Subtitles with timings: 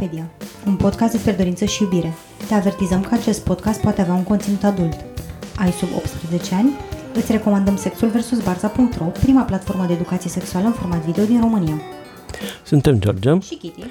[0.00, 0.30] Eropedia,
[0.66, 2.14] un podcast despre dorință și iubire.
[2.48, 5.04] Te avertizăm că acest podcast poate avea un conținut adult.
[5.56, 6.70] Ai sub 18 ani?
[7.14, 8.42] Îți recomandăm Sexul vs.
[8.44, 11.80] Barza.ro, prima platformă de educație sexuală în format video din România.
[12.64, 13.82] Suntem George Și Kitty.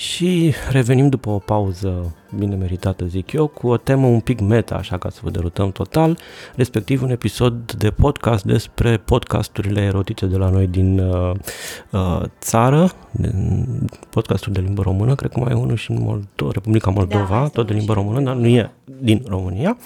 [0.00, 4.74] Și revenim după o pauză bine meritată, zic eu, cu o temă un pic meta,
[4.74, 6.18] așa ca să vă derutăm total,
[6.54, 11.34] respectiv un episod de podcast despre podcasturile erotice de la noi din uh,
[11.90, 13.66] uh, țară, din
[14.10, 17.48] podcastul de limbă română, cred că mai e unul și în Moldova, Republica Moldova, mai
[17.48, 19.78] tot de sunt limbă și română, în dar nu e din România.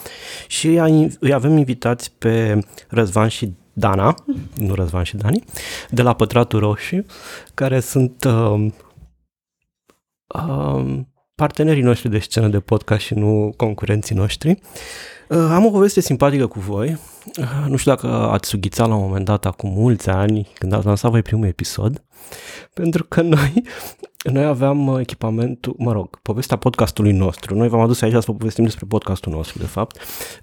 [0.47, 2.59] Și îi îi avem invitați pe
[2.89, 4.15] Răzvan și Dana,
[4.57, 5.45] nu Răzvan și Dani,
[5.91, 7.05] de la Pătratul Roșu,
[7.55, 8.67] care sunt uh,
[10.27, 11.01] uh,
[11.35, 14.59] partenerii noștri de scenă de podcast și nu concurenții noștri.
[15.29, 16.99] Uh, am o poveste simpatică cu voi.
[17.39, 20.87] Uh, nu știu dacă ați sughițat la un moment dat, acum mulți ani, când ați
[20.87, 22.05] lansat voi primul episod,
[22.75, 23.63] pentru că noi,
[24.33, 27.55] noi aveam uh, echipamentul, mă rog, povestea podcastului nostru.
[27.55, 29.97] Noi v-am adus aici să vă povestim despre podcastul nostru, de fapt.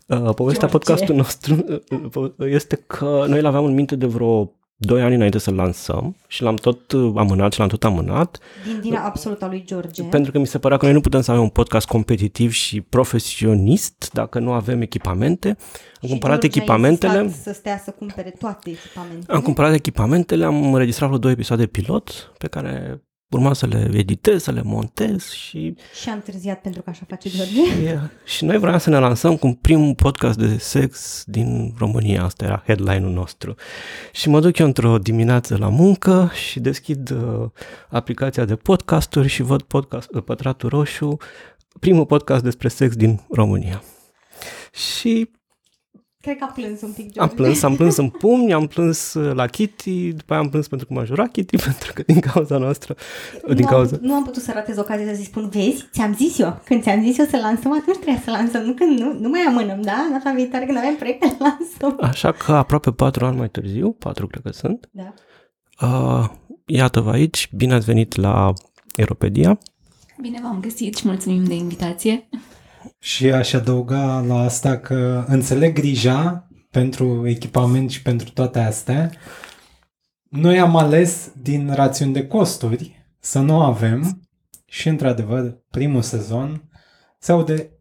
[0.07, 0.77] Uh, povestea George.
[0.77, 4.51] podcastului nostru uh, uh, este că noi l-aveam în minte de vreo
[4.83, 8.79] 2 ani înainte să-l lansăm și l-am tot uh, amânat și l-am tot amânat Din
[8.79, 10.03] vina absolută a lui George.
[10.03, 12.81] pentru că mi se părea că noi nu putem să avem un podcast competitiv și
[12.81, 15.47] profesionist dacă nu avem echipamente.
[15.47, 15.55] Am
[16.01, 19.37] Și cumpărat George a echipamentele, insistat să stea să cumpere toate echipamentele.
[19.37, 23.01] am cumpărat echipamentele, am înregistrat vreo două episoade pilot pe care
[23.31, 27.29] urma să le editez, să le montez și, Și a întârziat pentru că așa face
[27.29, 27.81] George.
[27.83, 27.99] yeah.
[28.25, 32.63] și noi vreau să ne lansăm cu primul podcast de sex din România, asta era
[32.65, 33.55] headline-ul nostru.
[34.11, 37.49] Și mă duc eu într-o dimineață la muncă și deschid uh,
[37.89, 41.17] aplicația de podcasturi și văd podcast, uh, Pătratul Roșu,
[41.79, 43.83] primul podcast despre sex din România.
[44.73, 45.29] Și
[46.21, 47.19] Cred că a plâns un pic George.
[47.19, 50.67] am plâns, am plâns în pumni, am plâns uh, la Kitty, după aia am plâns
[50.67, 52.95] pentru că m-a jurat Kitty, pentru că din cauza noastră,
[53.47, 53.95] din nu, cauza...
[53.95, 57.03] am, nu am putut să ratez ocazia să-i spun, vezi, ți-am zis eu, când ți-am
[57.03, 60.07] zis eu să lansăm, atunci trebuie să lansăm, nu când nu, nu mai amânăm, da?
[60.11, 61.97] Data viitoare când avem proiecte, lansăm.
[62.01, 65.13] Așa că aproape patru ani mai târziu, patru cred că sunt, Da.
[65.87, 66.29] uh,
[66.65, 68.53] iată-vă aici, bine ați venit la
[68.95, 69.57] Eropedia.
[70.21, 72.27] Bine v-am găsit și mulțumim de invitație.
[73.03, 79.11] Și aș adăuga la asta că înțeleg grija pentru echipament și pentru toate astea.
[80.29, 84.21] Noi am ales din rațiuni de costuri să nu avem
[84.65, 86.69] și, într-adevăr, primul sezon
[87.19, 87.71] se aude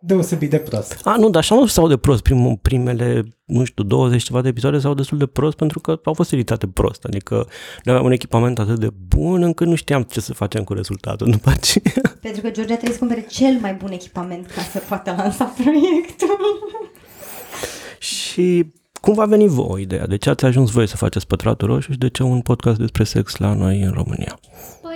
[0.00, 1.00] deosebit de prost.
[1.04, 2.22] A, nu, dar așa nu se aude prost.
[2.22, 6.14] Primul, primele, nu știu, 20 ceva de episoade s-au destul de prost pentru că au
[6.14, 7.04] fost editate prost.
[7.04, 7.46] Adică noi
[7.94, 11.50] aveam un echipament atât de bun încât nu știam ce să facem cu rezultatul după
[11.50, 12.02] aceea.
[12.20, 16.38] Pentru că George trebuie să cumpere cel mai bun echipament ca să poată lansa proiectul.
[17.98, 20.06] Și cum v-a venit vouă ideea?
[20.06, 23.04] De ce ați ajuns voi să faceți Pătratul Roșu și de ce un podcast despre
[23.04, 24.38] sex la noi în România?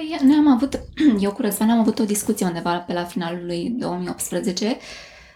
[0.02, 0.80] Păi, noi am avut,
[1.20, 4.76] eu cu Răzvan am avut o discuție undeva pe la finalul lui 2018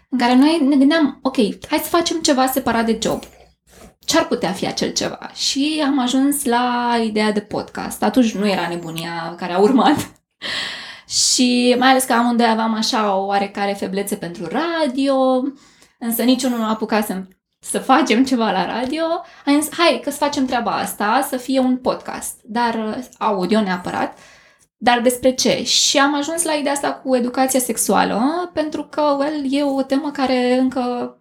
[0.08, 1.36] în care noi ne gândeam, ok,
[1.68, 3.22] hai să facem ceva separat de job.
[3.98, 5.30] Ce ar putea fi acel ceva?
[5.34, 8.02] Și am ajuns la ideea de podcast.
[8.02, 9.96] Atunci nu era nebunia care a urmat.
[11.28, 15.16] și mai ales că amândoi aveam așa o oarecare feblețe pentru radio,
[15.98, 17.22] însă niciunul nu a apucat să,
[17.58, 19.04] să facem ceva la radio.
[19.44, 23.60] Am zis, hai că să facem treaba asta, să fie un podcast, dar uh, audio
[23.60, 24.18] neapărat.
[24.76, 25.64] Dar despre ce?
[25.64, 30.10] Și am ajuns la ideea asta cu educația sexuală, pentru că, well, e o temă
[30.10, 31.16] care încă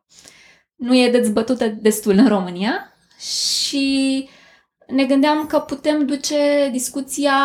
[0.76, 4.30] nu e dezbătută destul în România și
[4.88, 7.38] ne gândeam că putem duce discuția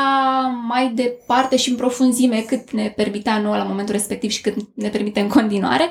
[0.69, 4.88] mai departe și în profunzime cât ne permitea nouă la momentul respectiv și cât ne
[4.88, 5.88] permite în continuare,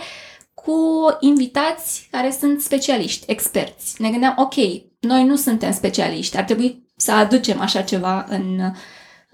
[0.53, 0.77] cu
[1.19, 4.01] invitați care sunt specialiști, experți.
[4.01, 4.53] Ne gândeam, ok,
[4.99, 8.73] noi nu suntem specialiști, ar trebui să aducem așa ceva în,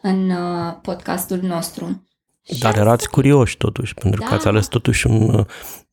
[0.08, 2.08] în uh, podcastul nostru.
[2.54, 4.36] Și Dar asta- erați curioși totuși, pentru că Da.
[4.36, 5.34] ați ales totuși un,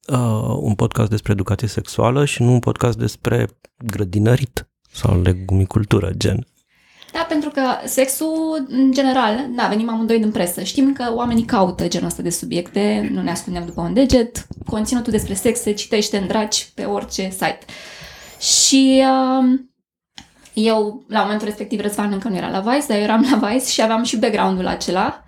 [0.08, 3.46] uh, un podcast despre educație sexuală și nu un podcast despre
[3.86, 6.46] grădinărit sau legumicultură, gen.
[7.12, 10.62] Da, pentru că sexul, în general, da, venim amândoi din presă.
[10.62, 14.46] Știm că oamenii caută genul ăsta de subiecte, nu ne ascundem după un deget.
[14.66, 17.58] Conținutul despre sex se citește în draci pe orice site.
[18.40, 19.60] Și uh,
[20.52, 23.70] eu, la momentul respectiv, Răzvan încă nu era la Vice, dar eu eram la Vice
[23.70, 25.24] și aveam și background-ul acela.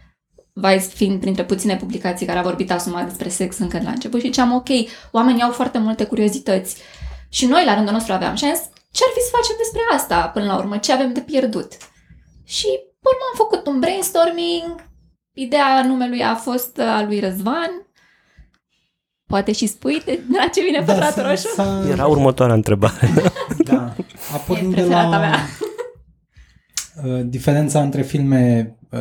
[0.53, 4.21] Vice fiind printre puține publicații care a vorbit asumat despre sex încă de la început
[4.21, 4.69] și ziceam, ok,
[5.11, 6.77] oamenii au foarte multe curiozități.
[7.29, 9.81] Și noi, la rândul nostru, aveam și am zis, ce ar fi să facem despre
[9.95, 10.77] asta până la urmă?
[10.77, 11.73] Ce avem de pierdut?
[12.45, 12.67] Și
[13.01, 14.85] pe urmă am făcut un brainstorming,
[15.33, 17.71] ideea numelui a fost uh, a lui Răzvan,
[19.27, 21.49] poate și spui de de la ce vine da, pătratul s-a- roșu?
[21.55, 23.09] s-a- Era următoarea întrebare.
[23.65, 23.95] Da.
[24.35, 25.39] A pornit de preferata la, mea.
[27.05, 28.99] uh, diferența între filme uh,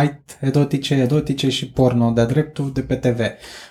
[0.00, 3.20] light, erotice, erotice și porno de-a dreptul de pe TV,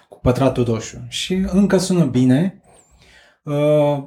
[0.09, 1.05] cu pătratul roșu.
[1.07, 2.61] Și încă sună bine.
[3.43, 4.03] Uh,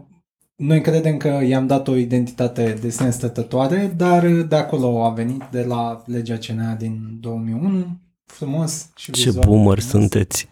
[0.57, 5.43] noi credem că i-am dat o identitate de sine stătătoare, dar de acolo a venit,
[5.51, 7.87] de la legea CNA din 2001,
[8.27, 9.85] frumos și Ce vizual boomer frumos.
[9.89, 10.49] sunteți.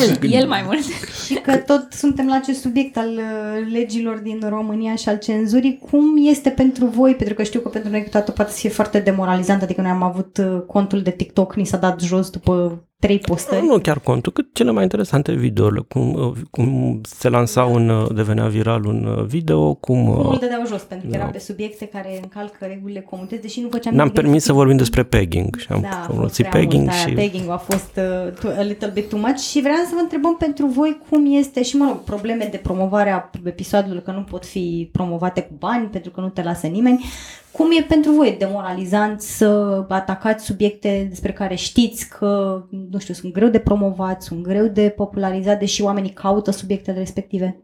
[0.00, 0.84] El, el mai mult.
[1.26, 5.80] Și că tot suntem la acest subiect al uh, legilor din România și al cenzurii.
[5.90, 7.14] Cum este pentru voi?
[7.14, 9.62] Pentru că știu că pentru noi câteodată poate să fie foarte demoralizant.
[9.62, 13.66] Adică noi am avut uh, contul de TikTok, ni s-a dat jos după trei postări.
[13.66, 18.06] Nu chiar contul, cât cele mai interesante videourile, cum, uh, cum se lansa un, uh,
[18.14, 20.04] devenea viral un uh, video, cum...
[20.04, 21.22] Cum îl uh, dădeau jos, pentru că da.
[21.22, 24.54] era pe subiecte care încalcă regulile comunității, deși nu făceam Ne-am nimic permis să respectiv.
[24.54, 27.12] vorbim despre pegging și am Da, a fost folosit prea pegging mult, aia, și...
[27.12, 30.36] Pegging a fost uh, too- a little bit too much și vreau să vă întrebăm
[30.36, 34.44] pentru voi cum este și, mă rog, probleme de promovare a episoadelor, că nu pot
[34.44, 37.04] fi promovate cu bani pentru că nu te lasă nimeni.
[37.52, 39.46] Cum e pentru voi demoralizant să
[39.88, 44.88] atacați subiecte despre care știți că, nu știu, sunt greu de promovat, sunt greu de
[44.88, 47.62] popularizat, deși oamenii caută subiectele respective?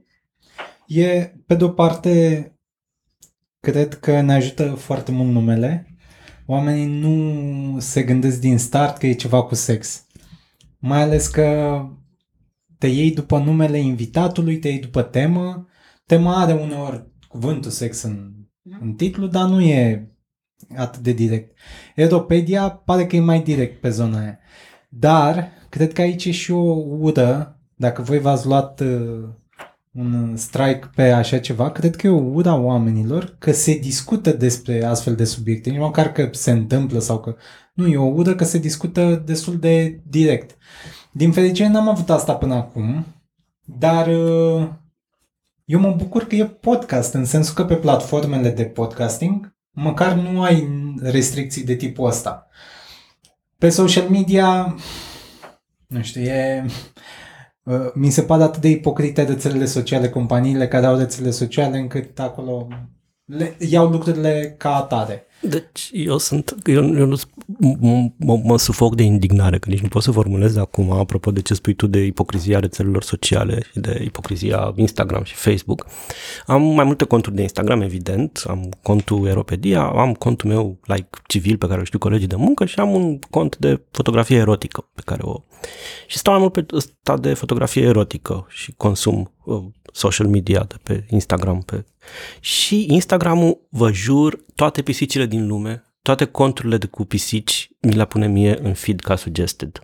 [0.87, 2.53] E, pe de-o parte,
[3.61, 5.97] cred că ne ajută foarte mult numele.
[6.47, 10.06] Oamenii nu se gândesc din start că e ceva cu sex.
[10.79, 11.81] Mai ales că
[12.79, 15.69] te iei după numele invitatului, te iei după temă.
[16.06, 18.36] Tema are uneori cuvântul sex în,
[18.81, 20.11] în titlu, dar nu e
[20.77, 21.57] atât de direct.
[21.95, 24.39] Eropedia pare că e mai direct pe zona aia.
[24.89, 29.29] Dar, cred că aici e și o ură, dacă voi v-ați luat uh,
[29.93, 34.31] un strike pe așa ceva, cred că e o ură a oamenilor că se discută
[34.31, 35.71] despre astfel de subiecte.
[35.71, 37.37] Nu măcar că se întâmplă sau că...
[37.75, 40.57] Nu, e o ură că se discută destul de direct.
[41.13, 43.07] Din fericire n-am avut asta până acum,
[43.65, 44.69] dar uh,
[45.67, 50.43] eu mă bucur că e podcast, în sensul că pe platformele de podcasting măcar nu
[50.43, 50.69] ai
[51.01, 52.49] restricții de tipul ăsta.
[53.59, 54.77] Pe social media,
[55.87, 56.67] nu știu, e...
[57.63, 62.19] uh, Mi se pare atât de ipocrite rețelele sociale, companiile care au rețele sociale, încât
[62.19, 62.69] acolo
[63.25, 65.25] le, iau lucrurile ca atare.
[65.41, 69.88] Deci eu sunt, eu, eu nu, m- mă, mă sufoc de indignare, că nici nu
[69.88, 74.03] pot să formulez acum, apropo de ce spui tu de ipocrizia rețelelor sociale și de
[74.05, 75.87] ipocrizia Instagram și Facebook.
[76.47, 81.56] Am mai multe conturi de Instagram, evident, am contul Eropedia, am contul meu like civil
[81.56, 85.03] pe care îl știu colegii de muncă și am un cont de fotografie erotică pe
[85.05, 85.43] care o...
[86.06, 89.65] Și stau mai mult pe ăsta de fotografie erotică și consum uh,
[89.96, 91.84] social media de pe Instagram, pe
[92.40, 98.06] și Instagramul, vă jur, toate pisicile din lume, toate conturile de cu pisici, mi le
[98.06, 99.81] pune mie în feed ca suggested.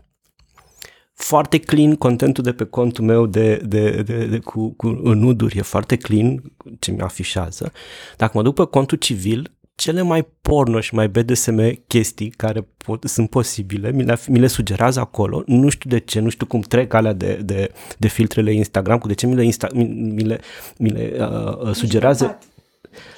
[1.15, 5.63] Foarte clean contentul de pe contul meu de, de, de, de cu, cu nuduri, e
[5.63, 6.43] foarte clean
[6.79, 7.73] ce mi afișează.
[8.17, 13.05] Dacă mă duc pe contul civil, cele mai porno și mai BDSM chestii care pot,
[13.05, 16.61] sunt posibile, mi le, mi le sugerează acolo, nu știu de ce, nu știu cum
[16.61, 20.23] trec alea de, de, de filtrele Instagram, cu de ce mi le, insta, mi, mi
[20.25, 20.41] le,
[20.79, 22.25] mi le uh, uh, sugerează.
[22.25, 22.43] Bărbat.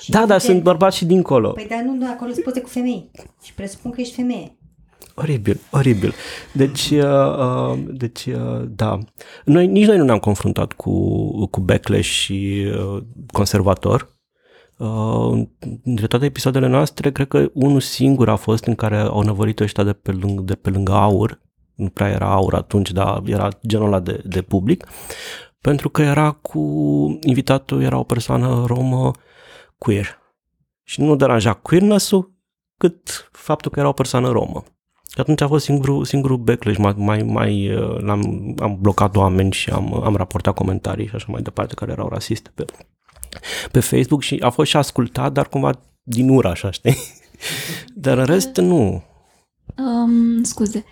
[0.00, 1.50] Și Da, dar de- sunt bărbați și dincolo.
[1.50, 3.10] Păi dar nu, nu, acolo sunt poze cu femei.
[3.42, 4.56] Și presupun că ești femeie.
[5.14, 6.14] Oribil, oribil.
[6.52, 7.02] Deci, uh,
[7.38, 8.98] uh, deci uh, da.
[9.44, 12.66] Noi, nici noi nu ne-am confruntat cu, cu backlash și
[12.96, 14.13] uh, conservator.
[14.76, 15.46] Uh,
[15.82, 19.84] dintre toate episoadele noastre, cred că unul singur a fost în care au năvărit ăștia
[19.84, 21.40] de pe lângă, de pe lângă aur.
[21.74, 24.86] Nu prea era aur atunci, dar era genul ăla de, de public.
[25.60, 26.60] Pentru că era cu...
[27.22, 29.10] Invitatul era o persoană romă
[29.78, 30.18] queer.
[30.82, 32.32] Și nu deranja queerness-ul,
[32.78, 34.64] cât faptul că era o persoană romă.
[35.12, 39.52] Și atunci a fost singurul, singurul backlash, mai, mai, mai uh, l-am, am blocat oameni
[39.52, 42.64] și am, am raportat comentarii și așa mai departe care erau rasiste pe,
[43.70, 46.96] pe Facebook și a fost și ascultat, dar cumva din ură, așa, știi?
[47.94, 49.02] Dar în rest, nu.
[49.76, 50.84] Um, scuze.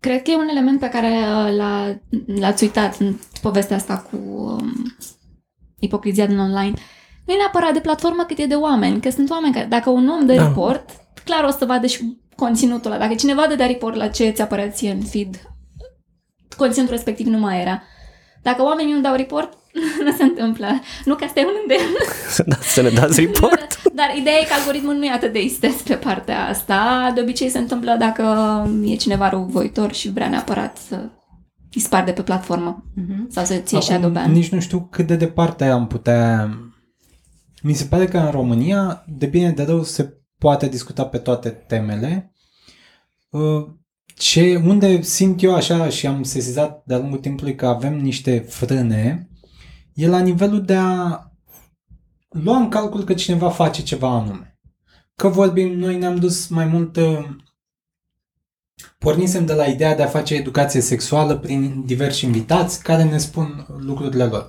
[0.00, 4.16] Cred că e un element pe care uh, l-a, l-ați uitat în povestea asta cu
[4.16, 4.96] um,
[5.78, 6.74] ipocrizia din online.
[7.26, 10.08] Nu e neapărat de platformă cât e de oameni, că sunt oameni care, dacă un
[10.08, 10.46] om dă Da.
[10.46, 10.90] report,
[11.24, 13.00] clar o să vadă și conținutul ăla.
[13.00, 15.52] Dacă cineva dă de report la ce ți apărea ție în feed,
[16.56, 17.82] conținutul respectiv nu mai era.
[18.42, 19.58] Dacă oamenii nu dau report,
[20.04, 20.66] nu se întâmplă.
[21.04, 21.94] Nu că asta e un îndemn.
[22.46, 23.82] Da, să ne dați report.
[23.94, 27.10] Dar ideea e că algoritmul nu e atât de isteț pe partea asta.
[27.14, 28.22] De obicei se întâmplă dacă
[28.84, 31.08] e cineva răuvoitor și vrea neapărat să
[31.70, 33.30] dispar de pe platformă Mhm.
[33.30, 34.32] sau să ție shadow Acum, ban.
[34.32, 36.48] nici nu știu cât de departe am putea...
[37.62, 41.48] Mi se pare că în România, de bine de rău, se poate discuta pe toate
[41.48, 42.32] temele.
[43.30, 43.66] Uh,
[44.14, 49.28] Ce, unde simt eu așa și am sesizat de-a lungul timpului că avem niște frâne,
[49.98, 51.22] e la nivelul de a
[52.28, 54.58] lua în calcul că cineva face ceva anume.
[55.14, 57.28] că vorbim, noi ne-am dus mai mult uh,
[58.98, 63.66] pornisem de la ideea de a face educație sexuală prin diversi invitați care ne spun
[63.78, 64.48] lucrurile lor.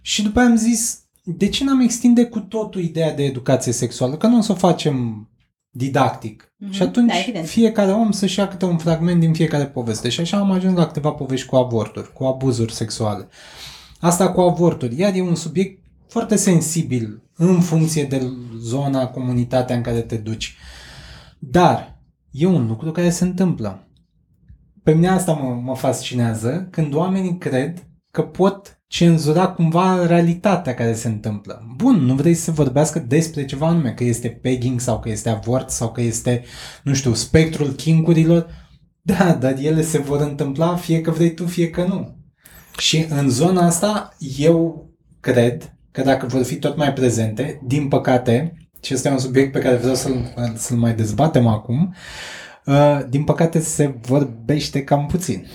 [0.00, 4.16] Și după aia am zis, de ce n-am extinde cu totul ideea de educație sexuală?
[4.16, 5.28] Că nu o să o facem
[5.70, 6.54] didactic.
[6.56, 6.72] Mhm.
[6.72, 7.46] Și atunci Da, evident.
[7.46, 10.08] fiecare om să-și ia câte un fragment din fiecare poveste.
[10.08, 13.28] Și așa am ajuns la câteva povești cu avorturi, cu abuzuri sexuale.
[14.04, 19.82] Asta cu avorturi, iar e un subiect foarte sensibil în funcție de zona, comunitatea în
[19.82, 20.56] care te duci.
[21.38, 23.88] Dar e un lucru care se întâmplă.
[24.82, 30.94] Pe mine asta mă, mă fascinează când oamenii cred că pot cenzura cumva realitatea care
[30.94, 31.74] se întâmplă.
[31.76, 35.70] Bun, nu vrei să vorbească despre ceva anume, că este pegging sau că este avort
[35.70, 36.44] sau că este,
[36.82, 38.46] nu știu, spectrul kinkurilor.
[39.02, 42.13] Da, dar ele se vor întâmpla fie că vrei tu, fie că nu.
[42.78, 44.88] Și în zona asta eu
[45.20, 49.58] cred că dacă vor fi tot mai prezente, din păcate, și este un subiect pe
[49.58, 51.94] care vreau să-l, să-l mai dezbatem acum,
[52.66, 55.46] uh, din păcate se vorbește cam puțin.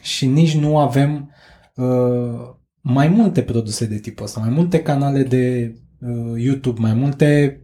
[0.00, 1.30] Și nici nu avem
[1.74, 7.60] uh, mai multe produse de tipul ăsta, mai multe canale de uh, YouTube, mai multe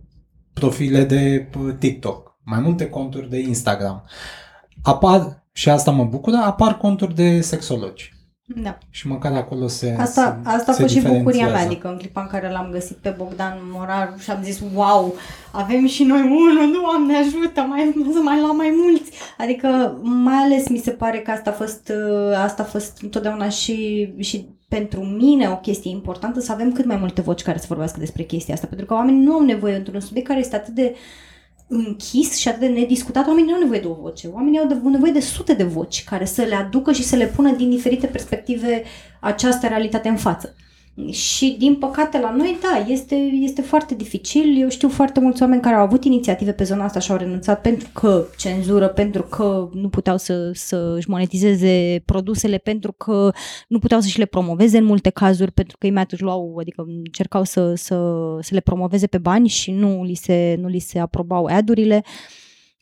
[0.53, 4.05] profile de uh, TikTok, mai multe conturi de Instagram.
[4.83, 8.12] Apar, și asta mă bucură, apar conturi de sexologi.
[8.56, 8.78] Da.
[8.90, 11.66] Și măcar acolo se Asta, se, asta a se fost și bucuria mea, diferențiază.
[11.66, 15.14] adică în clipa în care l-am găsit pe Bogdan Morar și am zis, wow,
[15.50, 19.11] avem și noi unul, Doamne ajută, mai, să mai luăm mai mulți.
[19.38, 21.92] Adică mai ales mi se pare că asta a fost,
[22.28, 26.85] uh, asta a fost întotdeauna și, și pentru mine o chestie importantă să avem cât
[26.85, 29.76] mai multe voci care să vorbească despre chestia asta, pentru că oamenii nu au nevoie
[29.76, 30.94] într-un subiect care este atât de
[31.75, 34.29] închis și atât de nediscutat, oamenii nu au nevoie de o voce.
[34.29, 37.26] Oamenii au de- nevoie de sute de voci care să le aducă și să le
[37.26, 38.83] pună din diferite perspective
[39.21, 40.55] această realitate în față.
[41.11, 44.61] Și din păcate la noi, da, este, este foarte dificil.
[44.61, 47.61] Eu știu foarte mulți oameni care au avut inițiative pe zona asta și au renunțat
[47.61, 53.32] pentru că cenzură, pentru că nu puteau să, să își monetizeze produsele, pentru că
[53.68, 56.84] nu puteau să și le promoveze în multe cazuri, pentru că imediat își luau, adică
[56.87, 57.94] încercau să, să,
[58.40, 62.04] să le promoveze pe bani și nu li se, nu li se aprobau ad-urile.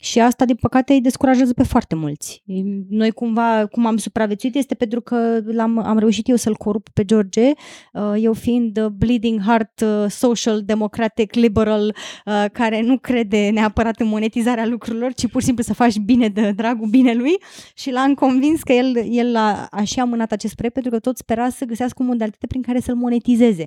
[0.00, 2.42] Și asta, din păcate, îi descurajează pe foarte mulți.
[2.88, 7.04] Noi cumva, cum am supraviețuit, este pentru că l-am, am reușit eu să-l corup pe
[7.04, 7.50] George,
[7.92, 14.00] uh, eu fiind uh, bleeding heart, uh, social, democratic, liberal, uh, care nu crede neapărat
[14.00, 17.37] în monetizarea lucrurilor, ci pur și simplu să faci bine de dragul binelui
[17.75, 21.16] și l-am convins că el, el a, a și amânat acest proiect pentru că tot
[21.16, 23.66] spera să găsească o modalitate prin care să-l monetizeze.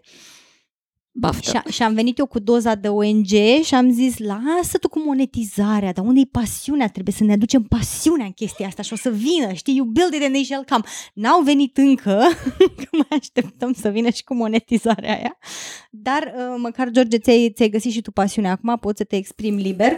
[1.16, 1.50] Baftă.
[1.50, 3.28] Și, a, și am venit eu cu doza de ONG
[3.64, 6.88] și am zis, lasă tu cu monetizarea, dar unde e pasiunea?
[6.88, 10.14] Trebuie să ne aducem pasiunea în chestia asta și o să vină, știi, you build
[10.14, 10.84] it and they shall come.
[11.14, 12.22] N-au venit încă,
[12.80, 15.38] că mai așteptăm să vină și cu monetizarea aia,
[15.90, 19.62] dar uh, măcar, George, ți-ai, ți-ai găsit și tu pasiunea acum, poți să te exprimi
[19.62, 19.92] liber.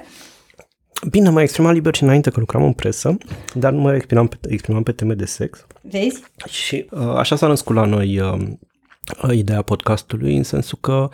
[1.10, 3.17] Bine, mă exprimam liber și înainte că lucram în presă,
[3.53, 5.65] dar nu mă exprimam pe, exprimam pe teme de sex.
[5.81, 6.24] Vezi?
[6.50, 8.48] Și uh, așa s-a născut la noi uh, uh,
[9.31, 11.09] ideea podcastului, în sensul că,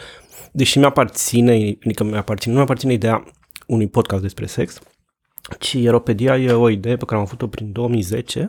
[0.52, 3.24] deși mi-aparține, adică mi-aparține, nu mi-aparține ideea
[3.68, 4.80] unui podcast despre sex,
[5.60, 8.48] ci Eropedia e o idee pe care am avut-o prin 2010,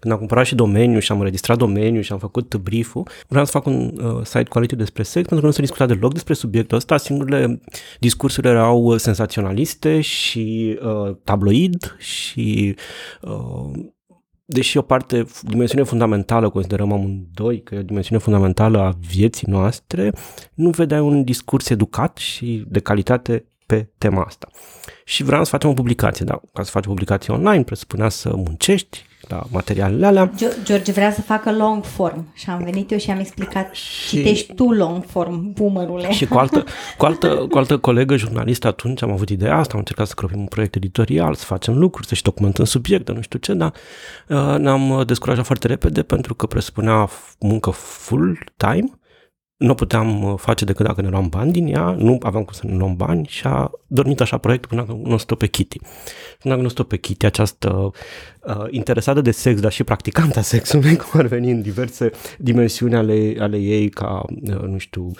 [0.00, 3.50] când am cumpărat și domeniul și am înregistrat domeniul și am făcut brief-ul, vreau să
[3.50, 6.76] fac un uh, site quality despre sex pentru că nu se discuta deloc despre subiectul
[6.76, 7.60] ăsta, singurele
[8.00, 12.76] discursuri erau uh, senzaționaliste și uh, tabloid și
[13.20, 13.70] uh,
[14.50, 20.12] deși o parte, dimensiune fundamentală, considerăm amândoi că e o dimensiune fundamentală a vieții noastre,
[20.54, 24.48] nu vedeai un discurs educat și de calitate pe tema asta.
[25.04, 28.32] Și vreau să facem o publicație, da, ca să faci o publicație online, presupunea să
[28.34, 30.30] muncești la materialele alea.
[30.36, 34.08] Gio- George vrea să facă long form și am venit eu și am explicat, Și-
[34.16, 36.10] citești tu long form, boomerule.
[36.10, 36.64] Și cu altă,
[36.98, 40.40] cu, altă, cu altă colegă jurnalistă atunci am avut ideea asta, am încercat să cropim
[40.40, 43.72] un proiect editorial, să facem lucruri, să și documentăm subiecte, nu știu ce, dar
[44.28, 48.90] uh, ne-am descurajat foarte repede pentru că presupunea f- muncă full-time,
[49.56, 52.52] nu o puteam uh, face decât dacă ne luam bani din ea, nu aveam cum
[52.52, 55.46] să ne luăm bani și a dormit așa proiectul până când nu o stă pe
[55.46, 55.78] Kitty.
[56.38, 57.90] Până când nu stă pe Kitty, această
[58.48, 63.36] uh, interesată de sex, dar și practicanta sexului, cum ar veni în diverse dimensiuni ale,
[63.38, 65.10] ale ei, ca, uh, nu știu,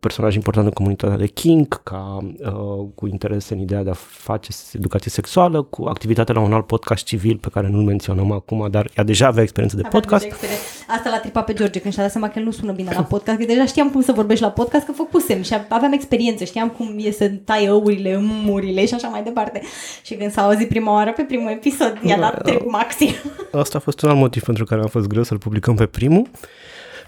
[0.00, 4.50] personaj important în comunitatea de King, ca uh, cu interes în ideea de a face
[4.72, 8.90] educație sexuală, cu activitatea la un alt podcast civil pe care nu-l menționăm acum, dar
[8.96, 10.22] ea deja avea experiență de Avea podcast.
[10.22, 10.78] deja experiență.
[10.88, 13.38] Asta l-a tripat pe George când și-a dat seama că nu sună bine la podcast,
[13.38, 16.94] că deja știam cum să vorbești la podcast, că făcusem și aveam experiență, știam cum
[16.98, 19.62] e să tai ăurile, murile și așa mai departe.
[20.02, 23.14] Și când s-a auzit prima oară pe primul episod, i-a dat trip maxim.
[23.52, 26.30] Asta a fost un alt motiv pentru care a fost greu să-l publicăm pe primul.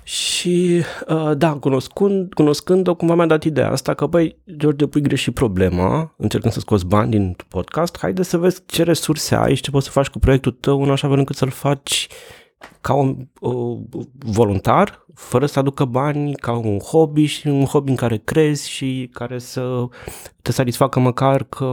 [0.03, 5.35] Și uh, da, cunoscând, cunoscând-o, cumva mi-a dat ideea asta că, băi, George, pui greșit
[5.35, 9.71] problema, încercând să scoți bani din podcast, haide să vezi ce resurse ai și ce
[9.71, 12.09] poți să faci cu proiectul tău în așa fel încât să-l faci
[12.81, 13.79] ca un uh,
[14.19, 19.11] voluntar, fără să aducă bani, ca un hobby și un hobby în care crezi și
[19.12, 19.85] care să
[20.43, 21.65] te satisfacă măcar că,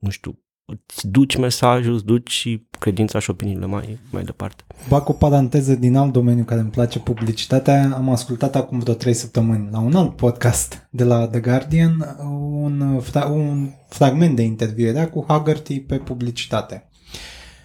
[0.00, 4.64] nu știu, îți duci mesajul, îți duci credința și opiniile mai, mai departe.
[4.88, 7.92] Bag o paranteză din alt domeniu care îmi place publicitatea.
[7.94, 12.16] Am ascultat acum vreo trei săptămâni la un alt podcast de la The Guardian
[12.50, 16.88] un, un fragment de interviu era cu Haggerty pe publicitate.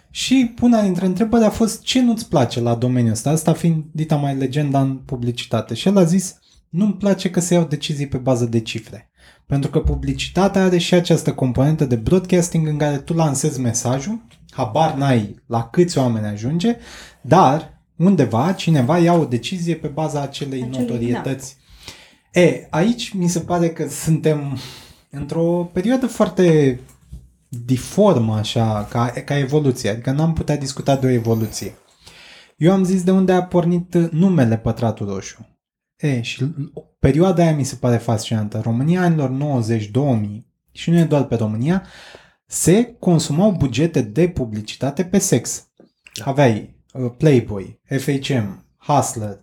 [0.10, 4.16] Și una dintre întrebări a fost ce nu-ți place la domeniul ăsta, asta fiind dita
[4.16, 5.74] mai legenda în publicitate.
[5.74, 6.40] Și el a zis,
[6.70, 9.11] nu-mi place că se iau decizii pe bază de cifre.
[9.52, 14.94] Pentru că publicitatea are și această componentă de broadcasting în care tu lansezi mesajul, habar
[14.94, 16.78] n-ai la câți oameni ajunge,
[17.22, 21.56] dar undeva cineva ia o decizie pe baza acelei Acelui, notorietăți.
[22.34, 22.40] Da.
[22.40, 24.58] E, aici mi se pare că suntem
[25.10, 26.80] într-o perioadă foarte
[27.50, 31.74] diformă așa, ca, ca evoluție, adică n-am putea discuta de o evoluție.
[32.58, 35.46] Eu am zis de unde a pornit numele Pătratul Roșu.
[36.02, 36.46] E, și
[37.00, 38.60] perioada aia mi se pare fascinantă.
[38.64, 40.42] România anilor 90-2000,
[40.72, 41.84] și nu e doar pe România,
[42.46, 45.72] se consumau bugete de publicitate pe sex.
[46.14, 46.24] Da.
[46.26, 49.40] Aveai uh, Playboy, FHM, Hustler,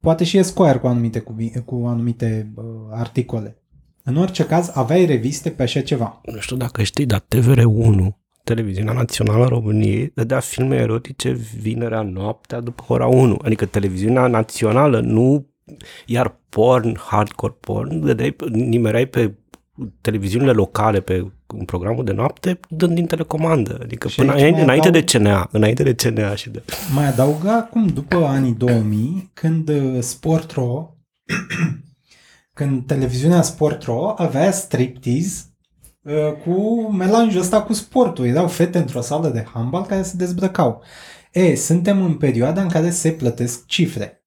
[0.00, 1.34] poate și Esquire cu anumite, cu,
[1.64, 3.56] cu anumite uh, articole.
[4.04, 6.20] În orice caz, aveai reviste pe așa ceva.
[6.24, 8.06] Nu știu dacă știi, dar TVR1,
[8.44, 13.38] televiziunea națională a României, dădea filme erotice vinerea noaptea după ora 1.
[13.44, 15.51] Adică televiziunea națională nu
[16.06, 19.32] iar porn, hardcore porn, dădeai, nimereai pe
[20.00, 23.78] televiziunile locale pe un programul de noapte dând din telecomandă.
[23.82, 25.04] Adică și până înainte, înainte adaug...
[25.04, 26.62] de CNA, înainte de CNA și de...
[26.94, 30.96] Mai adauga acum, după anii 2000, când uh, Sportro,
[32.54, 35.42] când televiziunea Sportro avea striptease
[36.02, 36.12] uh,
[36.44, 38.26] cu melanjul ăsta cu sportul.
[38.26, 40.82] Erau fete într-o sală de handbal care se dezbrăcau.
[41.32, 44.24] E, suntem în perioada în care se plătesc cifre.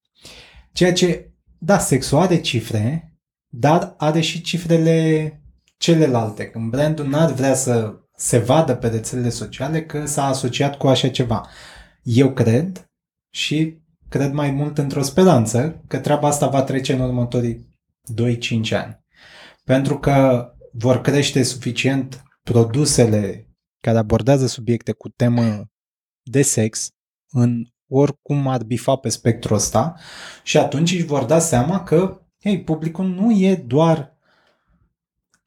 [0.72, 1.35] Ceea ce
[1.66, 3.14] da, sexul are cifre,
[3.48, 5.42] dar are și cifrele
[5.78, 6.50] celelalte.
[6.50, 11.10] Când brandul n-ar vrea să se vadă pe rețelele sociale că s-a asociat cu așa
[11.10, 11.50] ceva.
[12.04, 12.90] Eu cred
[13.34, 13.78] și
[14.10, 17.74] cred mai mult într-o speranță că treaba asta va trece în următorii
[18.68, 19.06] 2-5 ani.
[19.64, 23.50] Pentru că vor crește suficient produsele
[23.80, 25.66] care abordează subiecte cu temă
[26.24, 26.90] de sex
[27.30, 29.96] în oricum ar bifa pe spectrul ăsta
[30.44, 34.18] și atunci își vor da seama că hey, publicul nu e doar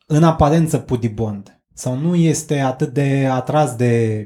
[0.06, 4.24] în aparență pudibond sau nu este atât de atras de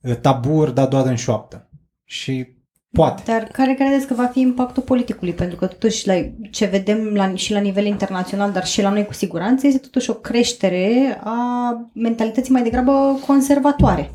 [0.00, 1.68] uh, taburi, dar doar în șoaptă.
[2.04, 2.56] Și
[2.92, 3.22] poate.
[3.26, 5.32] Dar care credeți că va fi impactul politicului?
[5.32, 6.14] Pentru că totuși la,
[6.50, 10.10] ce vedem la, și la nivel internațional, dar și la noi cu siguranță, este totuși
[10.10, 14.10] o creștere a mentalității mai degrabă conservatoare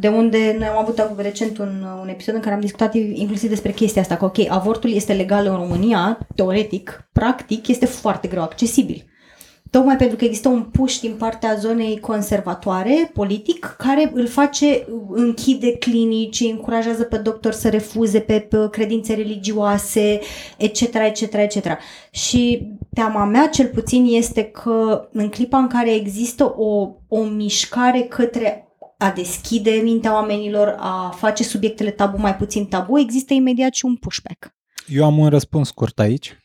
[0.00, 3.72] de unde noi am avut recent un, un episod în care am discutat inclusiv despre
[3.72, 9.04] chestia asta, că ok, avortul este legal în România, teoretic, practic este foarte greu accesibil.
[9.70, 15.76] Tocmai pentru că există un push din partea zonei conservatoare, politic, care îl face, închide
[15.76, 20.20] clinici, încurajează pe doctor să refuze pe, pe credințe religioase,
[20.56, 21.66] etc., etc., etc.
[22.10, 28.00] Și teama mea, cel puțin, este că în clipa în care există o, o mișcare
[28.00, 28.67] către
[28.98, 33.96] a deschide mintea oamenilor, a face subiectele tabu mai puțin tabu, există imediat și un
[33.96, 34.54] pushback.
[34.88, 36.36] Eu am un răspuns scurt aici.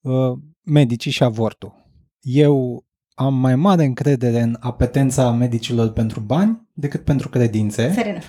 [0.00, 1.74] Uh, medicii și avortul.
[2.20, 2.84] Eu
[3.14, 7.88] am mai mare încredere în apetența medicilor pentru bani decât pentru credințe.
[7.88, 8.22] Fair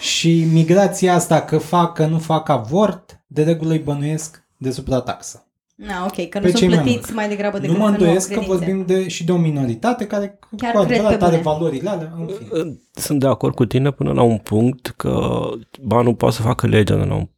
[0.00, 5.47] Și migrația asta că fac, că nu fac avort, de regulă îi bănuiesc de suprataxă.
[5.86, 8.44] Na, ok, că nu sunt plătiți mai, mai degrabă decât Nu mă îndoiesc că, că
[8.46, 12.12] vorbim de, și de o minoritate care Chiar cu adevărat are valorile alea.
[12.18, 12.78] În fine.
[12.92, 15.40] Sunt de acord cu tine până la un punct că
[15.82, 17.28] banul poate să facă legea de la un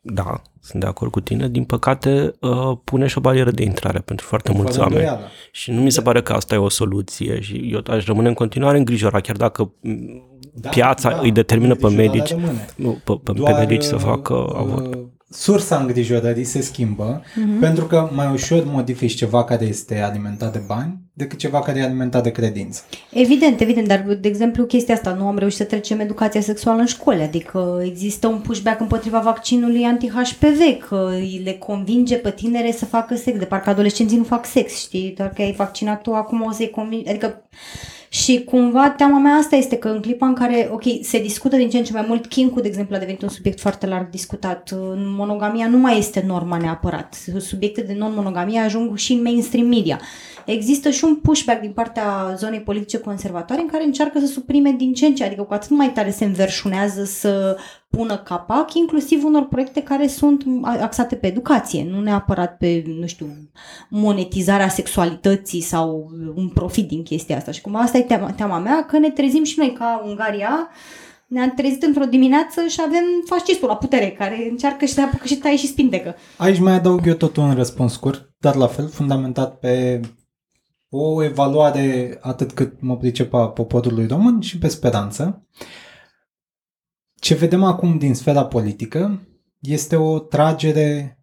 [0.00, 1.48] da, sunt de acord cu tine.
[1.48, 4.98] Din păcate, uh, pune și o barieră de intrare pentru foarte mulți oameni.
[4.98, 5.26] Îndoială.
[5.52, 8.34] Și nu mi se pare că asta e o soluție și eu aș rămâne în
[8.34, 9.72] continuare îngrijorat, chiar dacă
[10.54, 12.34] da, piața da, îi determină pe medici,
[12.76, 14.98] nu, pe, pe, Doar, pe medici să facă uh, avort
[15.32, 17.60] sursa îngrijorării se schimbă uh-huh.
[17.60, 21.82] pentru că mai ușor modifici ceva care este alimentat de bani decât ceva care e
[21.82, 22.82] alimentat de credință.
[23.10, 26.86] Evident, evident, dar de exemplu chestia asta, nu am reușit să trecem educația sexuală în
[26.86, 31.10] școli, adică există un pushback împotriva vaccinului anti-HPV, că
[31.44, 35.28] le convinge pe tinere să facă sex, de parcă adolescenții nu fac sex, știi, doar
[35.28, 37.42] că ai vaccinat tu acum o să-i convingi, adică
[38.12, 41.70] Și cumva teama mea asta este că în clipa în care, ok, se discută din
[41.70, 44.70] ce în ce mai mult, kink de exemplu, a devenit un subiect foarte larg discutat.
[44.96, 47.16] Monogamia nu mai este norma neapărat.
[47.38, 50.00] Subiecte de non-monogamie ajung și în mainstream media.
[50.46, 54.92] Există și un pushback din partea zonei politice conservatoare în care încearcă să suprime din
[54.92, 57.56] ce în ce, adică cu atât mai tare se înverșunează să
[57.96, 63.26] pună capac, inclusiv unor proiecte care sunt axate pe educație, nu neapărat pe, nu știu,
[63.88, 67.50] monetizarea sexualității sau un profit din chestia asta.
[67.50, 70.68] Și cum asta e teama, teama mea, că ne trezim și noi ca Ungaria,
[71.26, 75.36] ne-am trezit într-o dimineață și avem fascistul la putere, care încearcă și să apucă și
[75.36, 76.14] taie și spindecă.
[76.36, 80.00] Aici mai adaug eu tot un răspuns scurt, dar la fel fundamentat pe
[80.88, 85.46] o evaluare atât cât mă pricepa poporului român și pe speranță.
[87.22, 89.26] Ce vedem acum din sfera politică
[89.60, 91.18] este o tragere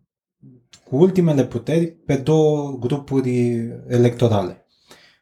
[0.83, 3.57] cu ultimele puteri pe două grupuri
[3.87, 4.65] electorale.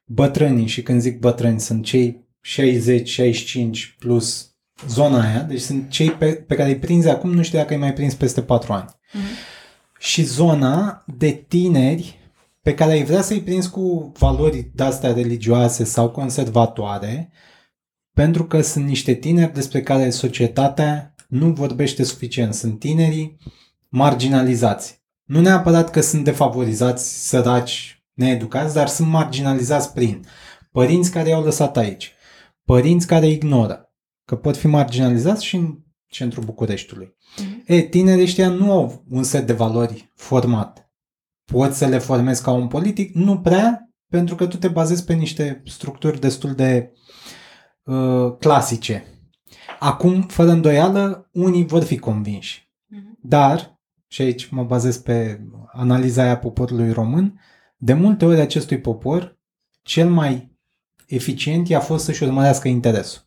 [0.06, 4.56] Bătrânii, și când zic bătrâni, sunt cei 60-65 plus
[4.88, 7.80] zona aia, deci sunt cei pe, pe care îi prinzi acum, nu știu dacă îi
[7.80, 8.90] mai prins peste 4 ani.
[8.90, 10.00] Mm-hmm.
[10.00, 12.20] Și zona de tineri
[12.62, 17.32] pe care ai vrea să-i prinzi cu valori de-astea religioase sau conservatoare,
[18.18, 22.54] pentru că sunt niște tineri despre care societatea nu vorbește suficient.
[22.54, 23.38] Sunt tinerii
[23.90, 25.04] marginalizați.
[25.24, 30.26] Nu neapărat că sunt defavorizați, săraci, needucați, dar sunt marginalizați prin
[30.72, 32.14] părinți care i-au lăsat aici,
[32.66, 33.94] părinți care ignoră,
[34.26, 35.78] că pot fi marginalizați și în
[36.08, 37.16] centrul Bucureștiului.
[37.16, 37.66] Mm-hmm.
[37.66, 40.92] E, tinerii ăștia nu au un set de valori format
[41.52, 43.14] poți să le formezi ca un politic?
[43.16, 47.00] Nu prea, pentru că tu te bazezi pe niște structuri destul de uh,
[48.40, 49.04] clasice.
[49.80, 52.72] Acum, fără îndoială, unii vor fi convinși.
[52.88, 53.18] Mhm.
[53.22, 57.40] Dar, și aici mă bazez pe analiza aia poporului român,
[57.78, 59.40] de multe ori acestui popor,
[59.82, 60.56] cel mai
[61.08, 63.22] eficient i-a fost să-și urmărească interesul.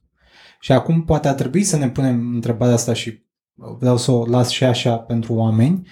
[0.60, 4.48] Și acum poate ar trebui să ne punem întrebarea asta și vreau să o las
[4.48, 5.88] și așa pentru oameni.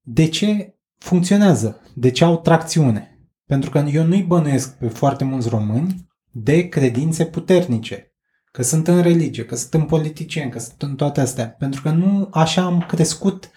[0.00, 1.80] De ce funcționează.
[1.94, 3.28] De ce au tracțiune?
[3.46, 6.06] Pentru că eu nu-i bănuiesc pe foarte mulți români
[6.38, 8.14] de credințe puternice.
[8.52, 11.50] Că sunt în religie, că sunt în politicieni, că sunt în toate astea.
[11.50, 13.50] Pentru că nu așa am crescut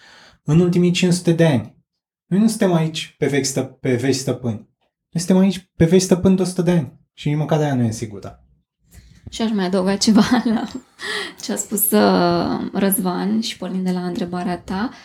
[0.44, 1.76] în ultimii 500 de ani.
[2.26, 4.68] Noi nu suntem aici pe vechi, stă, pe vechi stăpâni.
[5.10, 6.98] Noi suntem aici pe vechi stăpâni de 100 de ani.
[7.12, 8.44] Și nici măcar aia nu e sigură.
[9.30, 10.64] Și aș mai adăuga ceva la
[11.40, 14.88] ce a spus uh, Răzvan și pornind de la întrebarea ta.
[14.92, 14.96] Uh,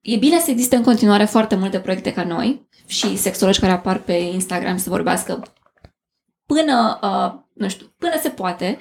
[0.00, 3.98] E bine să existe în continuare foarte multe proiecte ca noi și sexologi care apar
[3.98, 5.42] pe Instagram să vorbească
[6.54, 8.78] până, uh, nu știu, până se poate.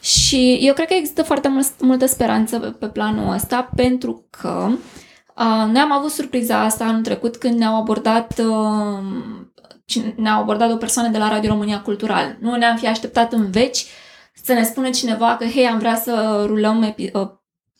[0.00, 4.68] Și eu cred că există foarte mult, multă speranță pe, pe planul ăsta pentru că
[5.36, 8.98] uh, noi am avut surpriza asta anul trecut când ne-au abordat uh,
[10.16, 12.36] ne-au abordat o persoană de la Radio România Cultural.
[12.40, 13.86] Nu ne-am fi așteptat în veci
[14.44, 17.28] să ne spună cineva că, hei, am vrea să rulăm epi- uh,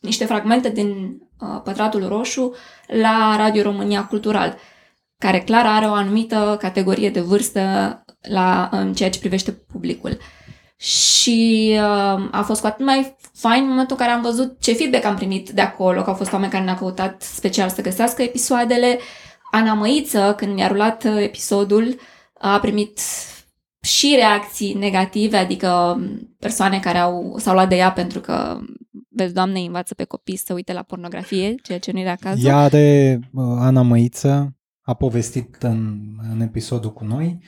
[0.01, 2.55] niște fragmente din uh, Pătratul Roșu
[2.87, 4.57] la Radio România Cultural,
[5.19, 7.61] care clar are o anumită categorie de vârstă
[8.29, 10.19] la, în ceea ce privește publicul.
[10.77, 14.73] Și uh, a fost cu atât mai fain în momentul în care am văzut ce
[14.73, 18.23] feedback am primit de acolo, că au fost oameni care ne-au căutat special să găsească
[18.23, 18.99] episoadele.
[19.51, 21.97] Ana Măiță, când mi-a rulat uh, episodul,
[22.39, 23.01] a primit
[23.81, 26.01] și reacții negative, adică
[26.39, 28.59] persoane care au, s-au luat de ea pentru că
[29.09, 32.49] vezi, Doamne, învață pe copii să uite la pornografie, ceea ce nu era cazul.
[32.49, 33.21] Ea are,
[33.59, 35.99] Ana Măiță, a povestit în,
[36.33, 37.39] în episodul cu noi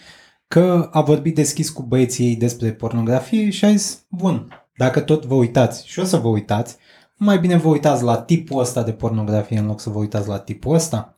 [0.52, 5.24] că a vorbit deschis cu băieții ei despre pornografie și a zis, bun, dacă tot
[5.24, 6.76] vă uitați și o să vă uitați,
[7.16, 10.38] mai bine vă uitați la tipul ăsta de pornografie în loc să vă uitați la
[10.38, 11.16] tipul ăsta.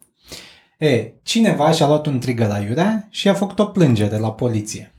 [0.78, 4.94] E, cineva și-a luat un trigger aiurea și a făcut o plângere la poliție.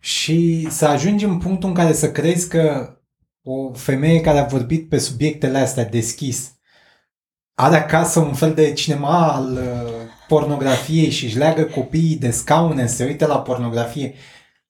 [0.00, 2.96] Și să ajungem în punctul în care să crezi că
[3.42, 6.52] o femeie care a vorbit pe subiectele astea deschis
[7.54, 9.58] are acasă un fel de cinema al
[10.28, 14.14] uh, pornografiei și își leagă copiii de scaune, se uită la pornografie,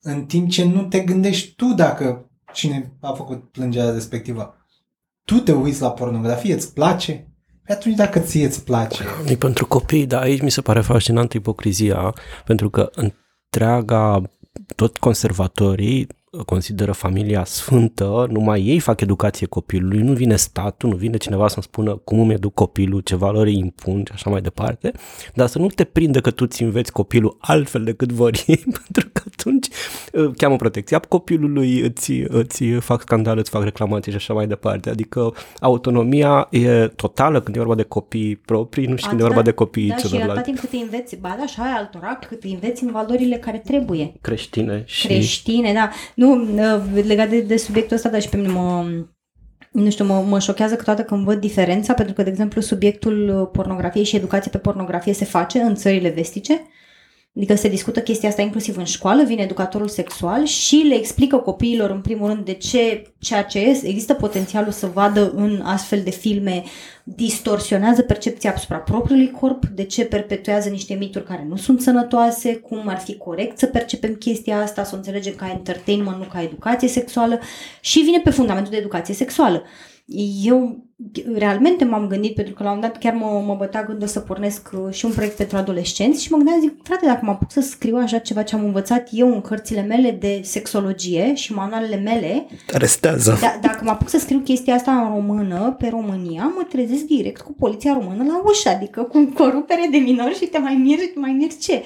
[0.01, 4.55] în timp ce nu te gândești tu dacă cine a făcut plângerea respectivă.
[5.25, 7.13] Tu te uiți la pornografie, îți place?
[7.65, 9.05] Păi atunci dacă ție îți place...
[9.27, 12.15] E pentru copii, dar aici mi se pare fascinantă ipocrizia,
[12.45, 14.23] pentru că întreaga,
[14.77, 16.07] tot conservatorii
[16.45, 21.63] consideră familia sfântă, numai ei fac educație copilului, nu vine statul, nu vine cineva să-mi
[21.63, 24.93] spună cum îmi educ copilul, ce valori îi impun și așa mai departe,
[25.35, 29.09] dar să nu te prindă că tu ți înveți copilul altfel decât vor ei, pentru
[29.13, 29.69] că tu atunci
[30.13, 34.91] uh, cheamă protecția copilului, îți, îți fac scandal, îți fac reclamații și așa mai departe.
[34.91, 39.43] Adică autonomia e totală când e vorba de copii proprii, nu și când e vorba
[39.43, 40.25] de copii da, celorlalți.
[40.25, 42.91] și atâta timp cât îi înveți, ba da, și aia altora, cât îi înveți în
[42.91, 44.13] valorile care trebuie.
[44.21, 45.07] Creștine și...
[45.07, 45.91] Creștine, da.
[46.15, 48.85] Nu, uh, legat de, de subiectul ăsta, dar și pe mine mă,
[49.73, 54.05] nu știu, mă, mă șochează câteodată când văd diferența, pentru că, de exemplu, subiectul pornografiei
[54.05, 56.63] și educație pe pornografie se face în țările vestice,
[57.37, 61.91] Adică se discută chestia asta inclusiv în școală, vine educatorul sexual și le explică copiilor
[61.91, 66.63] în primul rând de ce ceea ce există potențialul să vadă în astfel de filme
[67.05, 72.89] distorsionează percepția asupra propriului corp, de ce perpetuează niște mituri care nu sunt sănătoase, cum
[72.89, 76.89] ar fi corect să percepem chestia asta, să o înțelegem ca entertainment, nu ca educație
[76.89, 77.41] sexuală
[77.81, 79.63] și vine pe fundamentul de educație sexuală.
[80.43, 80.86] Eu
[81.35, 84.71] realmente m-am gândit, pentru că la un dat chiar mă, mă bătea gândul să pornesc
[84.73, 87.61] uh, și un proiect pentru adolescenți și mă gândeam, zic, frate, dacă mă apuc să
[87.61, 92.47] scriu așa ceva ce am învățat eu în cărțile mele de sexologie și manualele mele,
[92.73, 93.39] Arestează.
[93.41, 97.41] da, dacă mă apuc să scriu chestia asta în română, pe România, mă trezesc direct
[97.41, 101.33] cu poliția română la ușă, adică cu corupere de minori și te mai miri, mai
[101.33, 101.83] miri ce.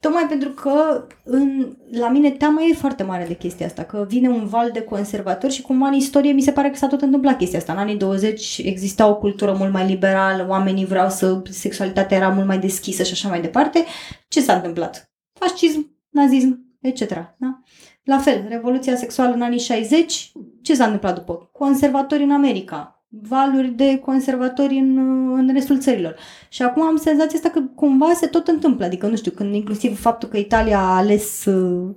[0.00, 4.28] Tocmai pentru că în, la mine teama e foarte mare de chestia asta, că vine
[4.28, 7.36] un val de conservatori și cumva în istorie mi se pare că s-a tot întâmplat
[7.36, 7.72] chestia asta.
[7.72, 12.46] În anii 20 exista o cultură mult mai liberală, oamenii vreau să, sexualitatea era mult
[12.46, 13.84] mai deschisă și așa mai departe.
[14.28, 15.12] Ce s-a întâmplat?
[15.32, 17.08] Fascism, nazism, etc.
[17.38, 17.60] Da?
[18.04, 20.32] La fel, revoluția sexuală în anii 60,
[20.62, 21.50] ce s-a întâmplat după?
[21.52, 24.98] Conservatori în America, valuri de conservatori în,
[25.32, 26.16] în restul țărilor.
[26.48, 28.84] Și acum am senzația asta că cumva se tot întâmplă.
[28.84, 31.94] Adică, nu știu, când inclusiv faptul că Italia a ales uh,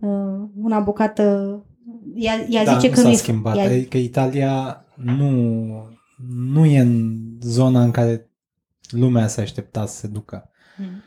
[0.00, 1.24] uh, una bucată,
[2.14, 3.56] ea, ea da, zice nu că s-a nu schimbat.
[3.56, 3.64] Ea...
[3.64, 5.50] Adică Italia nu,
[6.36, 8.30] nu e în zona în care
[8.90, 10.50] lumea se aștepta să se ducă.
[10.76, 11.02] Mm.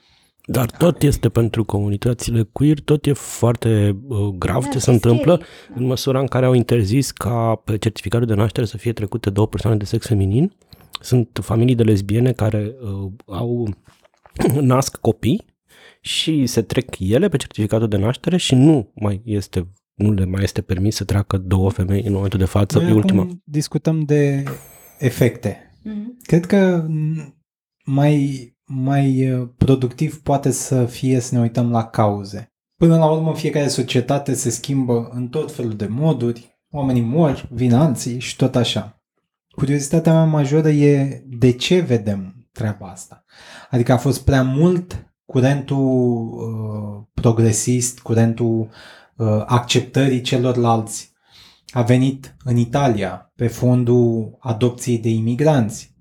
[0.51, 4.93] Dar tot este pentru comunitățile queer, tot e foarte uh, grav Da, ce se e
[4.93, 5.79] întâmplă scary.
[5.79, 9.47] în măsura în care au interzis ca pe certificatul de naștere să fie trecute două
[9.47, 10.51] persoane de sex feminin.
[11.01, 13.67] Sunt familii de lesbiene care uh, au
[14.61, 15.45] nasc copii
[16.01, 20.43] și se trec ele pe certificatul de naștere și nu mai este nu le mai
[20.43, 23.21] este permis să treacă două femei în momentul de față, Noi e ultima.
[23.21, 24.43] acum discutăm de
[24.99, 25.73] efecte.
[25.83, 26.17] Mm.
[26.21, 27.35] Cred că m,
[27.85, 32.53] mai, mai uh, productiv poate să fie să ne uităm la cauze.
[32.75, 37.73] Până la urmă, fiecare societate se schimbă în tot felul de moduri, oamenii mor, vin
[37.73, 39.03] alții și tot așa.
[39.49, 43.23] Curiozitatea mea majoră e de ce vedem treaba asta.
[43.69, 48.69] Adică a fost prea mult curentul uh, progresist, curentul
[49.15, 51.13] uh, acceptării celorlalți.
[51.69, 55.95] A venit în Italia pe fondul adopției de imigranți.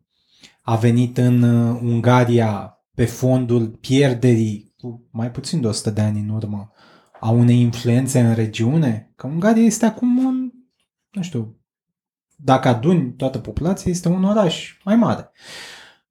[0.68, 6.20] A venit în uh, Ungaria pe fondul pierderii cu mai puțin de 100 de ani
[6.20, 6.70] în urmă
[7.20, 9.12] a unei influențe în regiune.
[9.16, 10.50] Că Ungaria este acum un,
[11.10, 11.60] nu știu,
[12.36, 15.30] dacă aduni toată populația, este un oraș mai mare.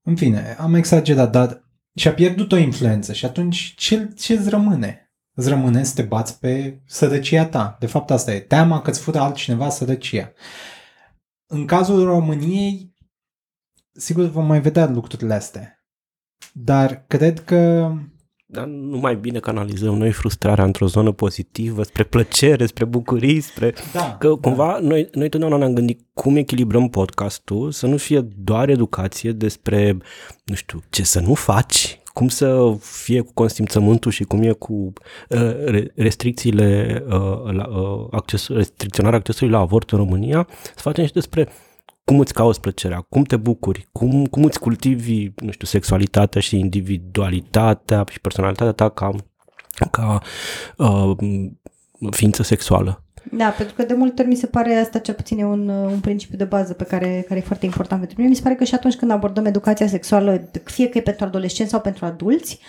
[0.01, 1.63] În fine, am exagerat, dar
[1.95, 5.11] și-a pierdut o influență și atunci ce, ce îți rămâne?
[5.33, 7.77] Îți rămâne să te bați pe sărăcia ta.
[7.79, 10.33] De fapt asta e, teama că îți fură altcineva sărăcia.
[11.45, 12.95] În cazul României,
[13.97, 15.81] sigur vom mai vedea lucrurile astea.
[16.53, 17.91] Dar cred că
[18.49, 23.73] Dar nu mai bine canalizăm noi frustrarea într-o zonă pozitivă, spre plăcere, spre bucurii, spre...
[23.93, 28.69] da, Că cumva noi, noi totdeauna ne-am gândit cum echilibrăm podcastul să nu fie doar
[28.69, 29.97] educație despre,
[30.43, 34.73] nu știu, ce să nu faci, cum să fie cu consimțământul și cum e cu
[34.73, 41.05] uh, re- restricțiile, uh, la, uh, acces, restricționarea accesului la avort în România, să facem
[41.05, 41.47] și despre
[42.07, 46.59] cum îți cauți plăcerea, cum te bucuri, cum, cum îți cultivi, nu știu, sexualitatea și
[46.59, 49.15] individualitatea și personalitatea ta ca,
[49.91, 50.21] ca
[50.77, 51.15] uh,
[52.11, 53.03] ființă sexuală.
[53.31, 55.99] Da, pentru că de multe ori mi se pare asta cel puțin e un, un
[55.99, 58.29] principiu de bază pe care, care e foarte important pentru mine.
[58.29, 61.71] Mi se pare că și atunci când abordăm educația sexuală, fie că e pentru adolescenți
[61.71, 62.59] sau pentru adulți,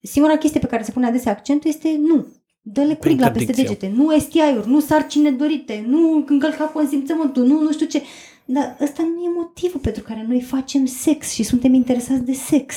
[0.00, 2.26] singura chestie pe care se pune adesea accentul este nu.
[2.60, 3.88] Dă-le curigla peste interdicție.
[3.88, 8.02] degete, nu STI-uri, nu sarcini nedorite, nu încălca consimțământul, nu nu știu ce.
[8.44, 12.74] Dar ăsta nu e motivul pentru care noi facem sex și suntem interesați de sex.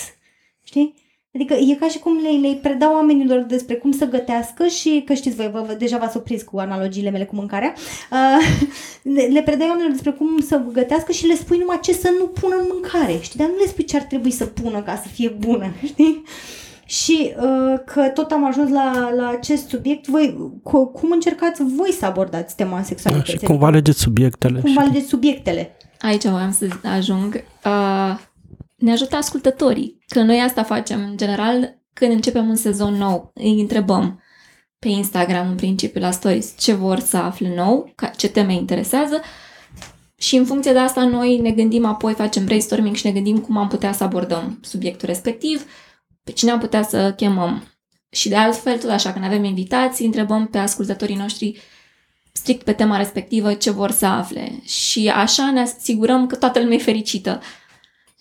[0.63, 1.06] Știi?
[1.34, 5.13] Adică e ca și cum le, le predau oamenilor despre cum să gătească și, că
[5.13, 7.73] știți voi, vă, vă, deja v-ați oprins cu analogiile mele cu mâncarea,
[8.12, 8.67] uh,
[9.15, 12.27] le, le predai oamenilor despre cum să gătească și le spui numai ce să nu
[12.27, 13.39] pună în mâncare, știi?
[13.39, 16.23] Dar nu le spui ce ar trebui să pună ca să fie bună, știi?
[16.88, 21.91] Și uh, că tot am ajuns la, la acest subiect, voi, cu, cum încercați voi
[21.91, 23.47] să abordați tema Da, și sexualității?
[23.47, 24.60] cum vă alegeți subiectele.
[24.60, 25.76] cum și- vă alegeți subiectele?
[26.00, 27.43] Aici voiam să ajung.
[27.65, 28.19] Uh,
[28.76, 29.97] ne ajută ascultătorii.
[30.08, 33.32] Că noi asta facem în general când începem un sezon nou.
[33.34, 34.21] Îi întrebăm
[34.80, 39.21] pe Instagram, în principiu, la stories, ce vor să afle nou, ca- ce teme interesează
[40.17, 43.58] și în funcție de asta noi ne gândim apoi, facem brainstorming și ne gândim cum
[43.58, 45.65] am putea să abordăm subiectul respectiv,
[46.27, 47.63] pe cine am putea să chemăm.
[48.09, 51.61] Și de altfel, tot așa, când avem invitații, întrebăm pe ascultătorii noștri
[52.31, 54.59] strict pe tema respectivă ce vor să afle.
[54.63, 57.41] Și așa ne asigurăm că toată lumea e fericită.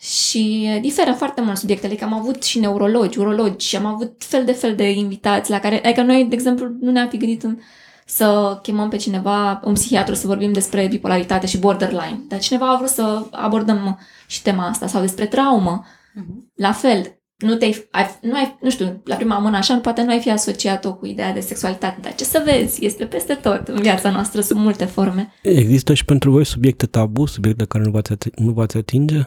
[0.00, 4.44] Și diferă foarte mult subiectele, că am avut și neurologi, urologi și am avut fel
[4.44, 7.58] de fel de invitați la care, adică noi, de exemplu, nu ne-am fi gândit în,
[8.06, 12.20] să chemăm pe cineva, un psihiatru, să vorbim despre bipolaritate și borderline.
[12.28, 15.84] Dar cineva a vrut să abordăm și tema asta sau despre traumă.
[16.14, 16.52] Mhm.
[16.54, 20.10] La fel, nu, te-ai, ai, nu, ai, nu știu, la prima mână așa, poate nu
[20.10, 23.80] ai fi asociat-o cu ideea de sexualitate, dar ce să vezi, este peste tot în
[23.80, 25.32] viața noastră, sunt multe forme.
[25.42, 29.22] Există și pentru voi subiecte tabu, subiecte care nu v-ați, ati- nu v-ați atinge?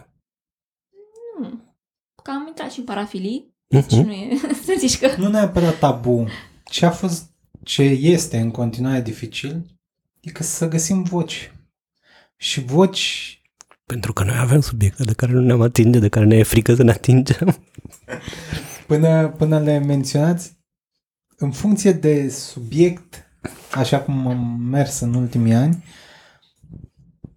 [1.38, 1.76] Hmm.
[2.24, 4.06] Că am intrat și în parafilii, deci Mhm.
[4.06, 5.10] nu e, să zici că...
[5.18, 6.28] Nu neapărat tabu.
[6.66, 7.32] Ce a fost,
[7.64, 9.66] ce este în continuare dificil,
[10.20, 11.52] e că să găsim voci.
[12.38, 13.39] Și voci
[13.94, 16.76] Pentru că noi avem subiecte de care nu ne-am atinge, de care ne e frică
[16.76, 17.58] să ne atingem.
[18.88, 20.58] Până, până le menționați,
[21.38, 23.26] în funcție de subiect,
[23.72, 25.84] așa cum am mers în ultimii ani,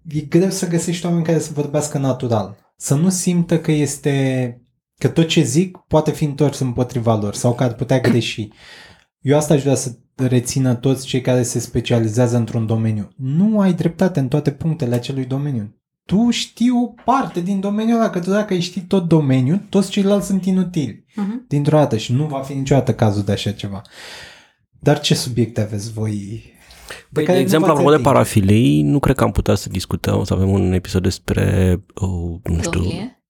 [0.09, 2.57] e greu să găsești oameni care să vorbească natural.
[2.77, 4.57] Să nu simtă că este
[4.99, 8.49] că tot ce zic poate fi întors împotriva lor sau că ar putea greși.
[9.21, 13.09] Eu asta aș vrea să rețină toți cei care se specializează într-un domeniu.
[13.17, 15.82] Nu ai dreptate în toate punctele acelui domeniu.
[16.13, 19.91] Tu știi o parte din domeniul ăla, că tu dacă ai ști tot domeniul, toți
[19.91, 21.45] ceilalți sunt inutili Mhm.
[21.49, 23.83] dintr-o dată și nu va fi niciodată cazul de așa ceva.
[24.79, 26.43] Dar ce subiecte aveți voi?
[27.13, 28.11] Păi, care de nu exemplu, v-ați apropo de atinge?
[28.13, 32.63] parafilii, nu cred că am putea să discutăm, să avem un episod despre, uh, nu
[32.63, 33.22] știu, Zofilie.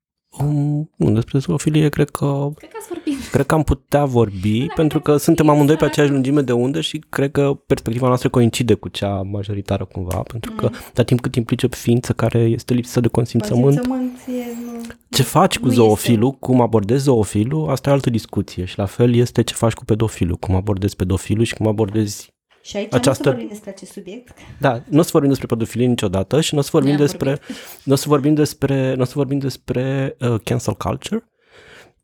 [0.44, 3.28] Um, nu, despre zoofilie, cred că Cred că ați vorbit.
[3.30, 6.80] Cred că am putea vorbi, Da, pentru că suntem amândoi pe aceeași lungime de undă
[6.80, 11.34] și cred că perspectiva noastră coincide cu cea majoritară cumva, pentru că de timp cât
[11.34, 14.32] implice o ființă care este lipsă de consimțământ, Consimțământ e,
[14.64, 14.94] nu...
[15.10, 19.14] ce faci cu nu zoofilul, cum abordezi zoofilul, asta e altă discuție și la fel
[19.14, 22.31] este ce faci cu pedofilul, cum abordezi pedofilul și cum abordezi...
[22.62, 24.34] Și aici Această- nu să vorbim despre acest subiect.
[24.60, 27.38] Da, nu o să vorbim despre pedofilie niciodată și nu o să vorbim Ne-am despre...
[27.84, 31.24] Nu o să vorbim despre, nu o să vorbim despre uh, cancel culture.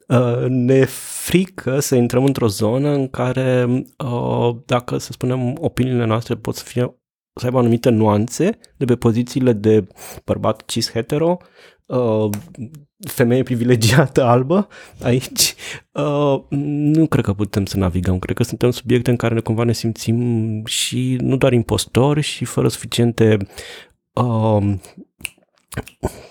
[0.08, 0.84] Uh, ne e
[1.24, 3.66] frică să intrăm într-o zonă în care,
[4.04, 6.98] uh, dacă să spunem, opiniile noastre pot să fie
[7.34, 9.86] să aibă anumite nuanțe de pe pozițiile de
[10.24, 11.36] bărbat cis-hetero,
[11.86, 12.30] uh,
[12.98, 14.68] femeie privilegiată albă
[15.02, 15.54] aici,
[15.92, 16.40] uh,
[16.94, 18.18] nu cred că putem să navigăm.
[18.18, 22.44] Cred că suntem subiecte în care ne cumva ne simțim și nu doar impostori și
[22.44, 23.36] fără suficiente
[24.12, 24.74] uh,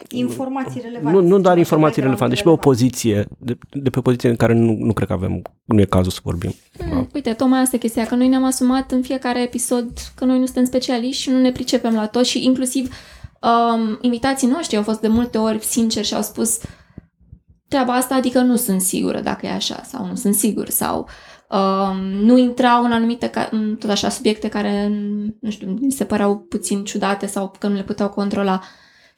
[0.10, 1.18] Informații relevante.
[1.18, 4.02] nu, nu doar Ceva informații background relevante, și pe o poziție, de, de pe o
[4.02, 6.54] poziție în care nu, nu cred că avem, nu e cazul să vorbim.
[6.78, 10.40] Hmm, uite, tocmai asta e chestia, că noi ne-am asumat în fiecare episod că noi
[10.40, 12.90] nu suntem specialiști și nu ne pricepem la tot și inclusiv
[13.42, 16.60] um, invitații noștri au fost de multe ori sinceri și au spus
[17.68, 21.08] treaba asta, adică nu sunt sigură dacă e așa sau nu sunt sigur sau
[21.50, 24.88] um, nu intrau în anumite, ca, în tot așa, subiecte care,
[25.40, 28.62] nu știu, mi se păreau puțin ciudate sau că nu le puteau controla.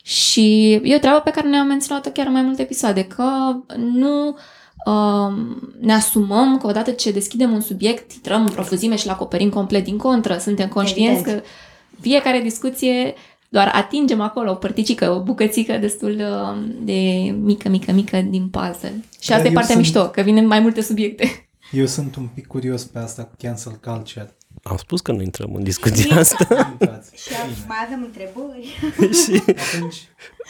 [0.03, 3.29] Și e o treabă pe care ne-am menționat-o chiar în mai multe episoade, că
[3.77, 4.37] nu
[4.85, 9.49] um, ne asumăm că odată ce deschidem un subiect, intrăm în profuzime și l acoperim
[9.49, 10.37] complet din contră.
[10.37, 11.41] Suntem conștienți Evident.
[11.41, 11.47] că
[11.99, 13.13] fiecare discuție
[13.49, 16.93] doar atingem acolo o părticică, o bucățică destul um, de
[17.39, 19.03] mică, mică, mică din puzzle.
[19.19, 21.49] Și Dar asta e eu partea sunt- mișto, că vine mai multe subiecte.
[21.71, 24.35] Eu sunt un pic curios pe asta cu cancel culture.
[24.63, 26.47] Am spus că nu intrăm în discuția asta.
[26.71, 27.11] Intrați.
[27.23, 28.65] Și a- mai avem întrebări.
[29.23, 29.43] și...
[29.75, 29.95] Atunci,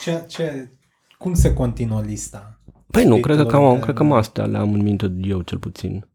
[0.04, 0.70] ce, ce,
[1.18, 2.60] cum se continuă lista?
[2.92, 5.12] Păi nu, cred că, Subiectelor cam, care cred că nu- astea le am în minte
[5.22, 6.06] eu cel puțin.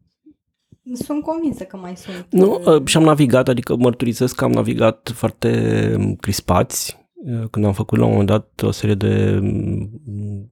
[0.93, 2.27] Sunt convinsă că mai sunt.
[2.29, 7.65] Nu, uh, și am navigat, adică mărturisesc că am navigat foarte um, crispați uh, când
[7.65, 10.51] am făcut la un moment dat o serie de um,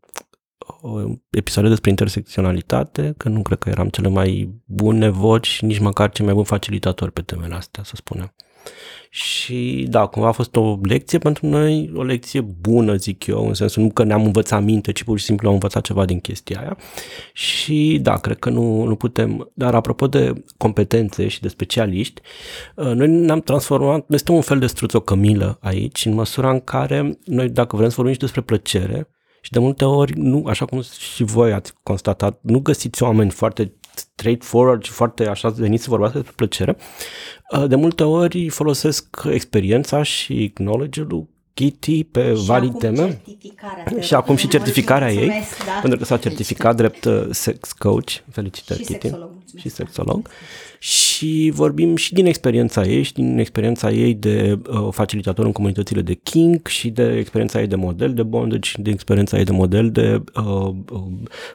[0.81, 5.79] uh, episoade despre intersecționalitate, că nu cred că eram cele mai bune voci și nici
[5.79, 8.33] măcar cei mai buni facilitatori pe temele astea, să spunem.
[9.09, 13.53] Și da, cumva a fost o lecție pentru noi, o lecție bună, zic eu, în
[13.53, 16.59] sensul nu că ne-am învățat minte, ci pur și simplu am învățat ceva din chestia
[16.59, 16.77] aia.
[17.33, 19.51] Și da, cred că nu, nu putem.
[19.53, 22.21] Dar apropo de competențe și de specialiști,
[22.75, 27.17] uh, noi ne-am transformat, noi suntem un fel de struțocămilă aici, în măsura în care
[27.25, 29.07] noi, dacă vrem să vorbim și despre plăcere,
[29.41, 33.73] și de multe ori, nu, așa cum și voi ați constatat, nu găsiți oameni foarte
[33.95, 36.77] straightforward și foarte așa veniți să vorbească despre plăcere.
[37.57, 42.95] Uh, De multe ori folosesc experiența și knowledge-ul Kitty pe Și vari acum teme.
[43.07, 44.51] certificarea te Și acum și rog.
[44.51, 45.71] certificarea ei, Mulțumesc, da.
[45.81, 48.09] pentru că s-a certificat drept uh, sex coach.
[48.31, 49.01] Felicitări, Și Kitty.
[49.01, 49.65] sexolog, mulțumesc.
[49.67, 50.29] Și sexolog.
[50.79, 55.51] Și și vorbim și din experiența ei și din experiența ei de uh, facilitator în
[55.51, 59.43] comunitățile de King și de experiența ei de model de bondage și din experiența ei
[59.43, 61.01] de model de uh, uh,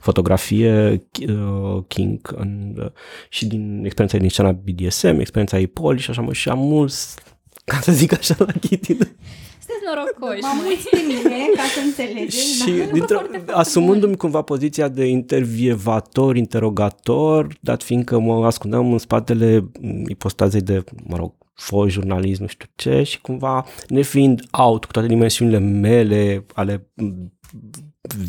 [0.01, 2.91] fotografie uh, King în, uh,
[3.29, 6.59] și din experiența ei din scena BDSM, experiența ei poli și așa mai și am
[6.59, 7.17] mulți
[7.65, 8.97] ca să zic așa la Kitty.
[9.79, 10.41] Sunteți norocoși.
[10.41, 12.63] M-am uiți pe mine ca să înțelegeți.
[12.63, 12.85] și da.
[12.93, 13.21] dintr-o,
[13.53, 20.85] asumându-mi cumva poziția de intervievator, interogator, dat fiindcă mă ascundeam în spatele mm, ipostazei de,
[21.07, 26.45] mă rog, fost jurnalist, nu știu ce, și cumva nefiind out cu toate dimensiunile mele,
[26.55, 27.33] ale mm,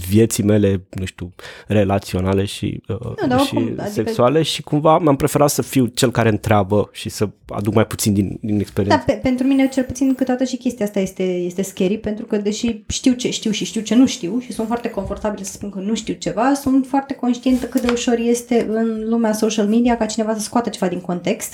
[0.10, 1.34] vieții mele, nu știu,
[1.68, 5.86] relaționale și, uh, Nu, dar și oricum, adică- sexuale și cumva mi-am preferat să fiu
[5.86, 9.04] cel care întreabă și să aduc mai puțin din, din Da, experiență.
[9.06, 12.84] pe, pentru mine cel puțin câteodată și chestia asta este, este scary pentru că deși
[12.88, 15.80] știu ce știu și știu ce nu știu și sunt foarte confortabilă să spun că
[15.80, 20.06] nu știu ceva, sunt foarte conștientă cât de ușor este în lumea social media ca
[20.06, 21.54] cineva să scoată ceva din context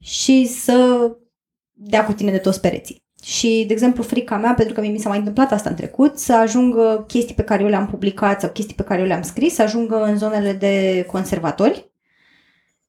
[0.00, 1.10] și să
[1.72, 3.00] dea cu tine de toți pereții.
[3.22, 6.18] Și, de exemplu, frica mea, pentru că mie mi s-a mai întâmplat asta în trecut,
[6.18, 9.54] să ajungă chestii pe care eu le-am publicat sau chestii pe care eu le-am scris,
[9.54, 11.90] să ajungă în zonele de conservatori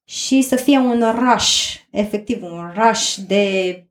[0.04, 3.86] și să fie un rush, efectiv un rush de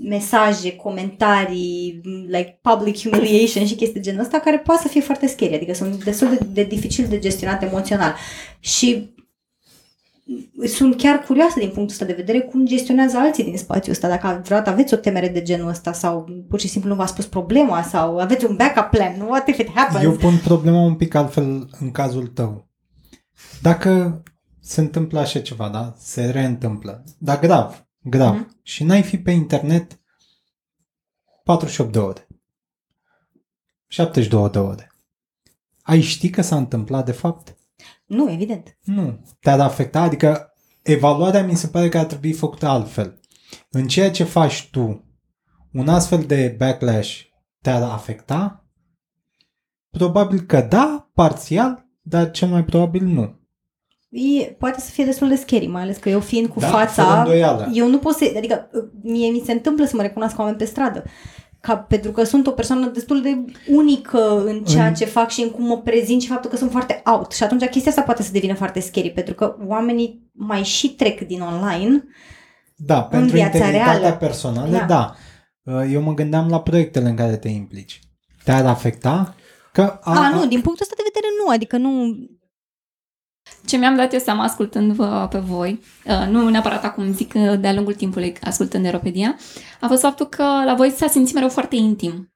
[0.00, 5.26] mesaje, comentarii, like public humiliation și chestii de genul ăsta, care poate să fie foarte
[5.26, 8.14] scary, adică sunt destul de, de dificil de gestionat emoțional.
[8.60, 9.14] Și
[10.66, 14.40] sunt chiar curioasă din punctul ăsta de vedere cum gestionează alții din spațiul ăsta, dacă
[14.44, 17.82] vreodată aveți o temere de genul ăsta sau pur și simplu nu v-a spus problema
[17.82, 20.04] sau aveți un backup plan, what if it happens?
[20.04, 22.68] Eu pun problema un pic altfel în cazul tău.
[23.62, 24.22] Dacă
[24.60, 25.94] se întâmplă așa ceva, da?
[25.98, 27.04] Se reîntâmplă.
[27.18, 28.34] Dar grav, grav.
[28.34, 28.60] Mhm.
[28.62, 30.00] Și n-ai fi pe internet
[31.44, 32.26] 48 de ore.
[33.86, 34.90] 72 de ore.
[35.82, 37.56] Ai ști că s-a întâmplat de fapt?
[38.06, 38.76] Nu, evident.
[38.84, 39.18] Nu.
[39.40, 40.00] Te-ar afecta?
[40.00, 43.20] Adică evaluarea mi se pare că ar trebui făcută altfel.
[43.70, 45.04] În ceea ce faci tu,
[45.72, 47.20] un astfel de backlash
[47.62, 48.64] te-ar afecta?
[49.90, 53.34] Probabil că da, parțial, dar cel mai probabil nu.
[54.08, 56.84] E, poate să fie destul de scary, mai ales că eu fiind cu Da, fără
[56.84, 57.70] fața, îndoială.
[57.72, 58.70] eu nu pot să, adică
[59.02, 61.04] mie mi se întâmplă să mă recunosc oameni pe stradă.
[61.66, 65.40] Ca, pentru că sunt o persoană destul de unică în ceea În- ce fac și
[65.42, 67.32] în cum mă prezint și faptul că sunt foarte out.
[67.32, 71.20] Și atunci chestia asta poate să devină foarte scary, pentru că oamenii mai și trec
[71.20, 72.04] din online.
[72.76, 74.16] Da, pentru viața integritatea reală.
[74.16, 74.84] personală, Da.
[74.86, 75.82] da.
[75.82, 78.00] Eu mă gândeam la proiectele în care te implici.
[78.44, 79.34] Te-ar afecta?
[79.72, 82.14] Că A, a, nu, din punctul ăsta de vedere nu, adică nu...
[83.66, 87.72] Ce mi-am dat eu seama ascultând-vă pe voi, uh, nu neapărat acum, zic uh, de-a
[87.74, 89.36] lungul timpului ascultând Eropedia,
[89.80, 92.30] a fost faptul că la voi s-a simțit mereu foarte intim.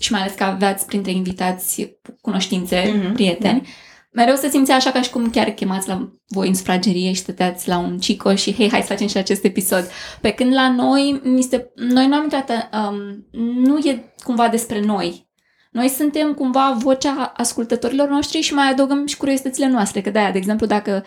[0.00, 3.10] Și mai ales că aveați printre invitați cunoștințe, Mhm.
[3.10, 3.12] mm-hmm.
[3.14, 3.68] prieteni.
[4.14, 7.68] Mereu se simțea așa ca și cum chiar chemați la voi în sufragerie și stăteați
[7.68, 9.84] la un cico și hei, hai să facem și acest episod.
[10.20, 13.26] Pe când la noi, mi se, noi nu am intrat, um,
[13.64, 15.30] nu e cumva despre noi.
[15.72, 20.00] Noi suntem cumva vocea ascultătorilor noștri și mai adăugăm și curiozitățile noastre.
[20.00, 21.04] Că de-aia, de exemplu, dacă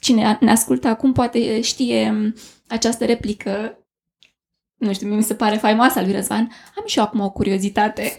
[0.00, 2.32] cine ne ascultă acum poate știe
[2.68, 3.78] această replică,
[4.76, 8.02] nu știu, mi se pare faimoasă a lui Răzvan, am și eu acum o curiozitate.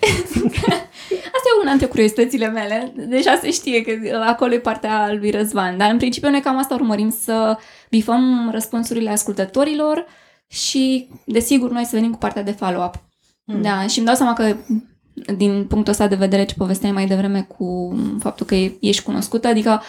[1.36, 2.94] Asta e una dintre curiozitățile mele.
[2.96, 5.78] Deja se știe că acolo e partea lui Răzvan.
[5.78, 7.58] Dar în principiu noi cam asta urmărim, să
[7.90, 10.06] bifăm răspunsurile ascultătorilor
[10.48, 13.04] și, desigur, noi să venim cu partea de follow-up.
[13.46, 13.62] Hmm.
[13.62, 14.56] Da, și îmi dau seama că
[15.38, 19.48] din punctul ăsta de vedere ce povesteai mai devreme cu faptul că e- ești cunoscută,
[19.48, 19.82] adică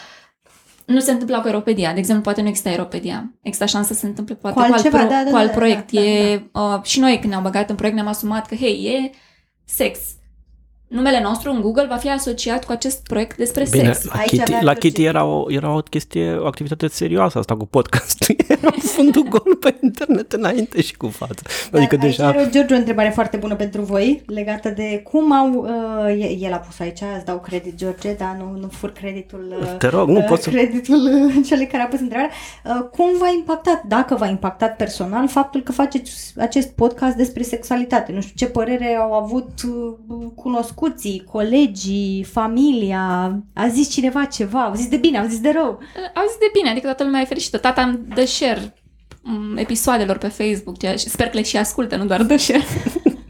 [0.85, 1.93] nu se întâmplă cu Aeropedia.
[1.93, 3.33] De exemplu, poate nu există Aeropedia.
[3.43, 5.51] Există șansă să se întâmple poate Cu cu, altceva, alt, pro- da, da, cu alt
[5.51, 5.93] da, proiect.
[5.93, 8.85] da, da, e, Uh, și noi când ne-am băgat în proiect ne-am asumat că, hei,
[9.05, 9.11] e
[9.65, 9.99] sex.
[10.95, 14.05] Numele nostru în Google va fi asociat cu acest proiect despre Bine, sex.
[14.05, 14.89] la Aici Kitty, avea la George.
[14.89, 18.25] Kitty era, o, era o chestie, o activitate serioasă asta cu podcast.
[18.49, 21.43] Era fundul gol pe internet înainte și cu față.
[21.73, 22.27] Adică Dar deja...
[22.27, 25.53] Aici are George o întrebare foarte bună pentru voi, legată de cum au...
[25.53, 29.55] Uh, e- el a pus aici, îți dau credit, George, dar nu, nu fur creditul...
[29.61, 30.51] Uh, Te rog, nu uh, pot să...
[30.51, 32.31] creditul uh, celui care a pus întrebarea.
[32.65, 38.13] Uh, cum v-a impactat, dacă v-a impactat personal, faptul că faceți acest podcast despre sexualitate?
[38.13, 40.27] Nu știu ce părere au avut uh,
[40.85, 43.03] cunoscuții, colegii, familia,
[43.55, 45.81] a zis cineva ceva, au zis de bine, au zis de rău.
[46.15, 47.59] Au zis de bine, adică toată lumea e fericită.
[47.59, 48.75] Tata îmi dă share
[49.23, 52.65] m, episoadelor pe Facebook, ceea ce sper că le și ascultă, nu doar dă share.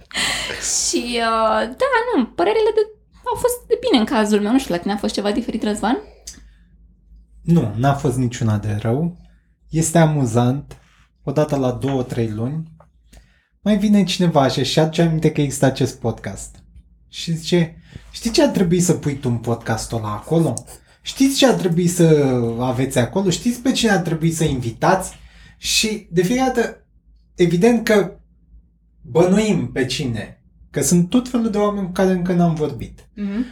[0.88, 1.86] și uh, da,
[2.16, 2.80] nu, părerile de,
[3.24, 4.52] au fost de bine în cazul meu.
[4.52, 5.98] Nu știu, la tine a fost ceva diferit, Răzvan?
[7.42, 9.16] Nu, n-a fost niciuna de rău.
[9.70, 10.76] Este amuzant.
[11.24, 12.74] Odată la două, trei luni
[13.64, 16.63] mai vine cineva așa și aduce aminte că există acest podcast.
[17.14, 17.76] Și zice,
[18.10, 20.54] știi ce ar trebui să pui tu în podcastul ăla acolo?
[21.02, 22.04] Știți ce ar trebui să
[22.60, 23.30] aveți acolo?
[23.30, 25.12] Știți pe cine ar trebui să invitați?
[25.56, 26.86] Și de fiecare dată,
[27.34, 28.16] evident că
[29.00, 33.00] bănuim pe cine, că sunt tot felul de oameni cu care încă n-am vorbit.
[33.00, 33.44] Mm-hmm.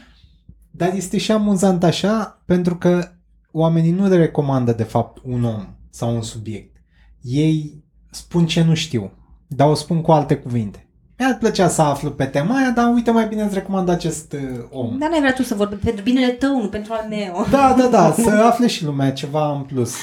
[0.71, 3.13] Dar este și amuzant așa, pentru că
[3.51, 6.77] oamenii nu le recomandă de fapt un om sau un subiect.
[7.21, 9.13] Ei spun ce nu știu,
[9.47, 10.82] dar o spun cu alte cuvinte.
[11.23, 14.65] Mi-ar plăcea să aflu pe tema aia, dar uite mai bine îți recomand acest uh,
[14.71, 14.99] om.
[14.99, 17.47] Dar n-ai vrea tu să vorbești pentru binele tău, nu pentru al meu.
[17.51, 19.95] Da, da, da, să afle și lumea ceva în plus.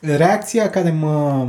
[0.00, 1.48] Reacția care mă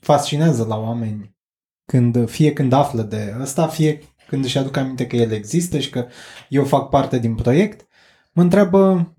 [0.00, 1.36] fascinează la oameni
[1.84, 5.90] când, fie când află de ăsta, fie când își aduc aminte că el există și
[5.90, 6.06] că
[6.48, 7.86] eu fac parte din proiect,
[8.32, 9.14] mă întreabă,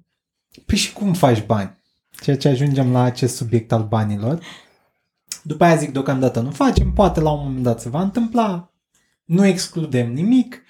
[0.65, 1.81] păi și cum faci bani?
[2.21, 4.39] Ceea ce ajungem la acest subiect al banilor.
[5.43, 8.71] După aia zic, deocamdată nu facem, poate la un moment dat se va întâmpla,
[9.25, 10.61] nu excludem nimic,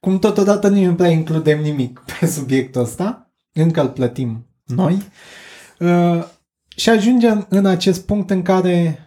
[0.00, 5.02] cum totodată nu prea includem nimic pe subiectul ăsta, încă îl plătim noi.
[5.78, 6.24] Uh,
[6.76, 8.98] și ajungem în acest punct în care,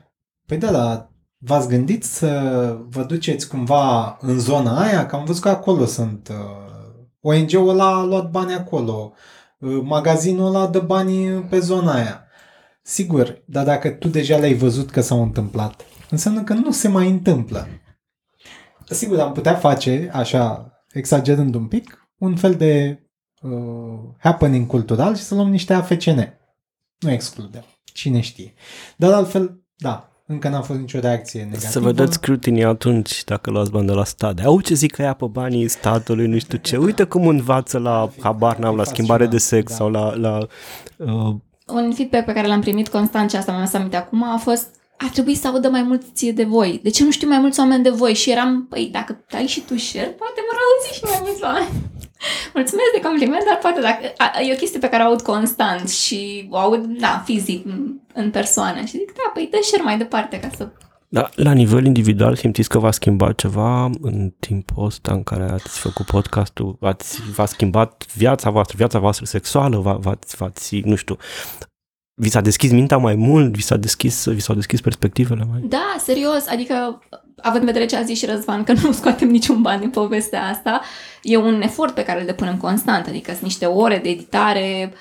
[0.45, 5.05] păi da, da, v-ați gândit să vă duceți cumva în zona aia?
[5.05, 6.29] Că am văzut că acolo sunt.
[6.29, 6.67] Uh,
[7.21, 9.13] ONG-ul ăla a luat bani acolo.
[9.59, 12.28] Uh, magazinul ăla dă bani pe zona aia.
[12.89, 17.09] Sigur, dar dacă tu deja le-ai văzut că s-au întâmplat, înseamnă că nu se mai
[17.09, 17.67] întâmplă.
[18.85, 23.03] Sigur, am putea face, așa, exagerând un pic, un fel de
[23.41, 23.51] uh,
[24.17, 26.37] happening cultural și să luăm niște AFCN.
[26.99, 27.65] Nu excludem.
[27.83, 28.53] Cine știe.
[28.97, 31.71] Dar altfel, da, încă n-a fost nicio reacție negativă.
[31.71, 34.39] Să vedeți scrutinii atunci dacă luați bani de la stat.
[34.39, 36.77] Au ce zic că ia pe banii statului, nu știu ce.
[36.77, 39.75] Uite cum învață la, habar n-am, la schimbare de sex Da.
[39.75, 40.15] sau la...
[40.15, 40.47] la
[40.97, 41.35] uh,
[41.71, 44.67] Un feedback pe care l-am primit constant și asta mi-am aminte acum a fost
[44.97, 46.79] ar trebui să audă mai mult ție de voi.
[46.83, 48.13] De ce nu știu mai mulți oameni de voi?
[48.13, 51.69] Și eram, păi, dacă dai și tu share, poate mă auzi și mai mulți oameni.
[52.53, 54.13] Mulțumesc de compliment, dar poate dacă...
[54.17, 57.93] A, e o chestie pe care o aud constant și o aud, da, fizic, în-
[58.13, 58.79] în persoană.
[58.79, 60.69] Și zic, da, păi dă share mai departe ca să...
[61.11, 65.79] da, la nivel individual simțiți că v-a schimbat ceva în timpul ăsta în care ați
[65.79, 66.77] făcut podcastul?
[66.81, 69.77] Ați, v-a schimbat viața voastră, viața voastră sexuală?
[69.77, 71.17] V-a, v-ați, v-ați, nu știu,
[72.13, 73.53] vi s-a deschis mintea mai mult?
[73.53, 77.01] Vi, s-a deschis, vi s-au deschis perspectivele mai Da, serios, adică
[77.41, 80.43] având în vedere ce a zis și Răzvan, că nu scoatem niciun bani din povestea
[80.43, 80.81] asta,
[81.21, 84.97] e un efort pe care îl depunem constant, adică sunt niște ore de editare, uh,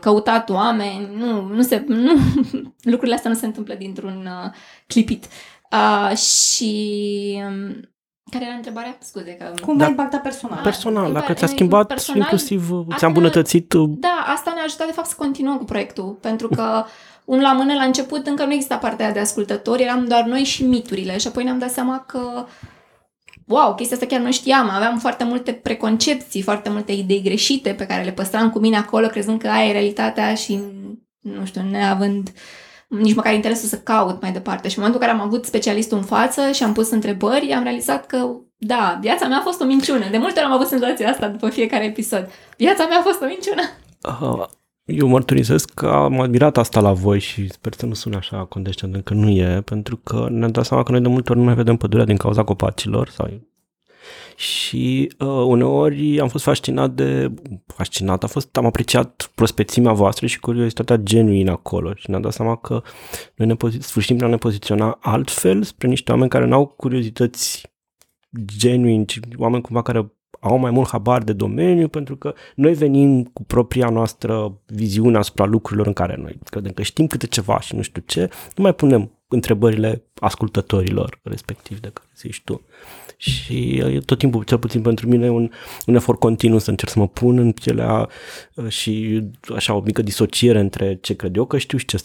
[0.00, 2.12] căutat oameni, nu, nu se, nu,
[2.82, 4.50] lucrurile astea nu se întâmplă dintr-un uh,
[4.86, 5.26] clipit.
[5.72, 7.90] Uh, și um,
[8.30, 8.96] care era întrebarea?
[9.00, 9.52] Scuze că...
[9.62, 9.84] Cum Da.
[9.84, 9.90] da.
[9.90, 10.60] impacta personal?
[10.62, 14.86] Personal, Impa- dacă ți-a schimbat personal, inclusiv, ți-a asta- îmbunătățit uh, Da, asta ne-a ajutat
[14.86, 16.84] de fapt să continuăm cu proiectul, pentru că
[17.24, 20.42] unul la mână la început încă nu exista partea aia de ascultători, eram doar noi
[20.44, 22.46] și miturile și apoi ne-am dat seama că
[23.50, 27.86] wow, chestia asta chiar nu știam, aveam foarte multe preconcepții, foarte multe idei greșite pe
[27.86, 30.60] care le păstram cu mine acolo, crezând că aia e realitatea și,
[31.20, 32.32] nu știu, neavând
[32.88, 34.68] nici măcar interesul să caut mai departe.
[34.68, 37.62] Și în momentul în care am avut specialistul în față și am pus întrebări, am
[37.62, 40.08] realizat că, da, viața mea a fost o minciună.
[40.10, 42.30] De multe ori am avut senzația asta după fiecare episod.
[42.56, 43.62] Viața mea a fost o minciună.
[44.02, 44.44] Uh,
[44.90, 49.04] Eu mărturisesc că am admirat asta la voi și sper să nu sune așa condescendent
[49.04, 51.54] că nu e, pentru că ne-am dat seama că noi de multe ori nu mai
[51.54, 53.28] vedem pădurea din cauza copacilor sau
[54.36, 57.32] și uh, uneori am fost fascinat de
[57.66, 62.56] fascinat, a fost, am apreciat prospețimea voastră și curiozitatea genuină acolo și ne-am dat seama
[62.56, 62.82] că
[63.34, 67.70] noi ne pozi- sfârșim prin a ne poziționa altfel spre niște oameni care n-au curiozități
[68.56, 73.24] genuini, ci oameni cumva care au mai mult habar de domeniu, pentru că noi venim
[73.24, 77.74] cu propria noastră viziune asupra lucrurilor în care noi credem că știm câte ceva și
[77.74, 82.62] nu știu ce, nu mai punem întrebările ascultătorilor respectiv de care zici tu.
[83.16, 85.50] Și e tot timpul, cel puțin pentru mine, e un,
[85.86, 88.08] un efort continuu să încerc să mă pun în pielea
[88.54, 89.22] uh, și
[89.54, 92.02] așa o mică disociere între ce cred eu că știu și ce,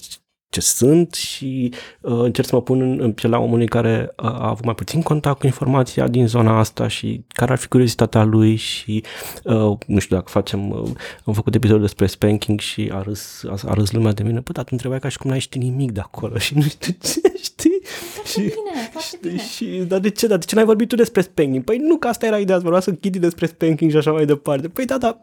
[0.49, 4.47] ce sunt și uh, încerc să mă pun în, în pielea omului care uh, a
[4.49, 8.55] avut mai puțin contact cu informația din zona asta și care ar fi curiozitatea lui
[8.55, 9.03] și
[9.43, 10.89] uh, nu știu dacă facem, uh,
[11.23, 14.51] am făcut episodul despre spanking și a râs, a, a râs lumea de mine, bă,
[14.51, 17.21] dar tu întrebai ca și cum n-ai ști nimic de acolo și nu știu ce,
[17.43, 17.81] știi?
[18.13, 19.41] Foarte bine, foarte bine.
[19.41, 20.27] Și, dar de ce?
[20.27, 21.63] Dar de ce n-ai vorbit tu despre spanking?
[21.63, 24.67] Păi nu, că asta era ideea, să vorbească Kitty despre spanking și așa mai departe.
[24.67, 25.21] Păi da, da.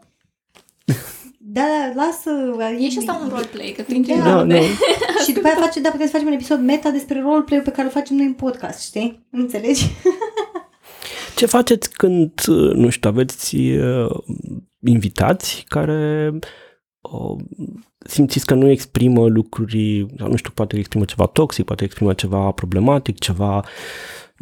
[1.45, 2.29] Da, da, lasă...
[2.79, 4.33] E și asta un roleplay, că tu intri Da, în da.
[4.33, 4.77] roleplay.
[5.25, 7.83] Și după aia face, da, putem să facem un episod meta despre roleplay-ul pe care
[7.83, 9.25] îl facem noi în podcast, știi?
[9.31, 9.85] Înțelegi?
[11.35, 14.11] Ce faceți când, uh, nu știu, aveți uh,
[14.85, 16.31] invitați care
[17.01, 17.43] uh,
[17.97, 22.51] simțiți că nu exprimă lucruri, sau nu știu, poate exprimă ceva toxic, poate exprimă ceva
[22.51, 23.65] problematic, ceva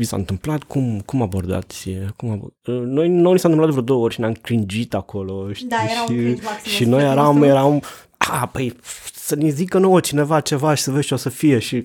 [0.01, 1.89] vi s-a întâmplat, cum, cum abordați?
[2.15, 4.93] Cum ab- uh, noi, noi ni s-a întâmplat de vreo două ori și ne-am cringit
[4.93, 5.67] acolo, știi?
[5.67, 7.49] Da, era un și, cringe maxim și în noi sufletul eram, nostru.
[7.49, 7.81] eram
[8.17, 8.75] ha, păi
[9.15, 11.83] să ne zică nouă cineva ceva și să vezi ce o să fie și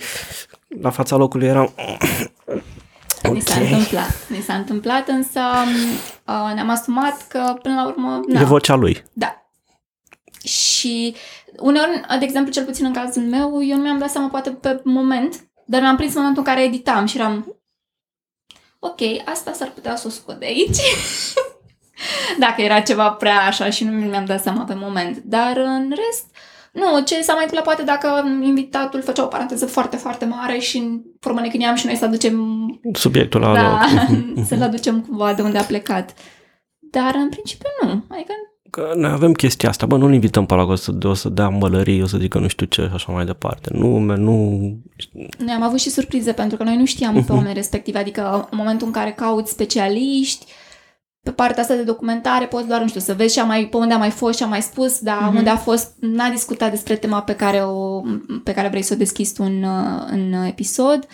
[0.80, 1.72] la fața locului eram...
[3.32, 4.28] Ni s-a întâmplat.
[4.28, 5.40] Ni s-a întâmplat, însă
[6.26, 8.20] uh, ne-am asumat că, până la urmă...
[8.28, 9.04] E vocea lui.
[9.12, 9.50] Da.
[10.44, 11.14] Și
[11.58, 14.80] uneori, de exemplu, cel puțin în cazul meu, eu nu mi-am dat seama poate pe
[14.84, 17.55] moment, dar mi-am prins momentul în care editam și eram
[18.86, 20.78] ok, asta s-ar putea să o scot de aici.
[22.44, 25.16] Dacă era ceva prea așa și nu mi-am dat seama pe moment.
[25.16, 26.26] Dar în rest,
[26.72, 31.00] nu, ce s-a mai întâmplat poate dacă invitatul făcea o paranteză foarte, foarte mare și
[31.20, 34.46] formă ne gândeam și noi să aducem subiectul la da, loc.
[34.48, 36.14] să-l aducem cumva de unde a plecat.
[36.78, 38.04] Dar în principiu nu.
[38.08, 38.32] Adică
[38.76, 41.28] Că noi avem chestia asta, bă, nu-l invităm pe ăla, că o să, o să
[41.28, 43.70] dea mălării, o să zică nu știu ce și așa mai departe.
[43.72, 44.48] Nu, nu...
[45.38, 47.26] Noi am avut și surprize pentru că noi nu știam uh-huh.
[47.26, 50.46] pe oameni respectiv, adică în momentul în care cauți specialiști,
[51.22, 53.76] pe partea asta de documentare poți doar, nu știu, să vezi ce a mai, pe
[53.76, 55.36] unde a mai fost, ce a mai spus, dar uh-huh.
[55.36, 58.00] unde a fost, n-a discutat despre tema pe care, o,
[58.44, 59.64] pe care vrei să o deschizi tu în,
[60.10, 61.06] în episod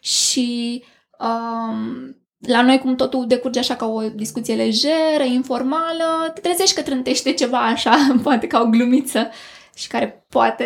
[0.00, 0.82] și
[1.18, 6.82] um, la noi cum totul decurge așa ca o discuție lejeră, informală, te trezești că
[6.82, 9.28] trântește ceva așa, poate ca o glumiță
[9.74, 10.64] și care poate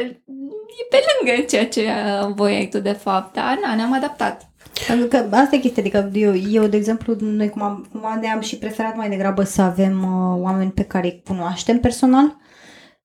[0.80, 1.86] e pe lângă ceea ce
[2.34, 4.50] voiai tu de fapt, dar na, ne-am adaptat.
[4.86, 8.40] Pentru că asta e chestia, adică eu, eu de exemplu, noi cum am, cum am
[8.40, 12.36] și preferat mai degrabă să avem uh, oameni pe care îi cunoaștem personal,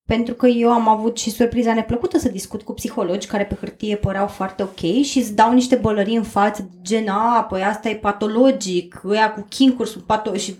[0.06, 3.96] pentru că eu am avut și surpriza neplăcută să discut cu psihologi care pe hârtie
[3.96, 7.96] păreau foarte ok și îți dau niște bălării în față, gen, a, păi asta e
[7.96, 10.56] patologic, ăia cu chincuri sunt patologici și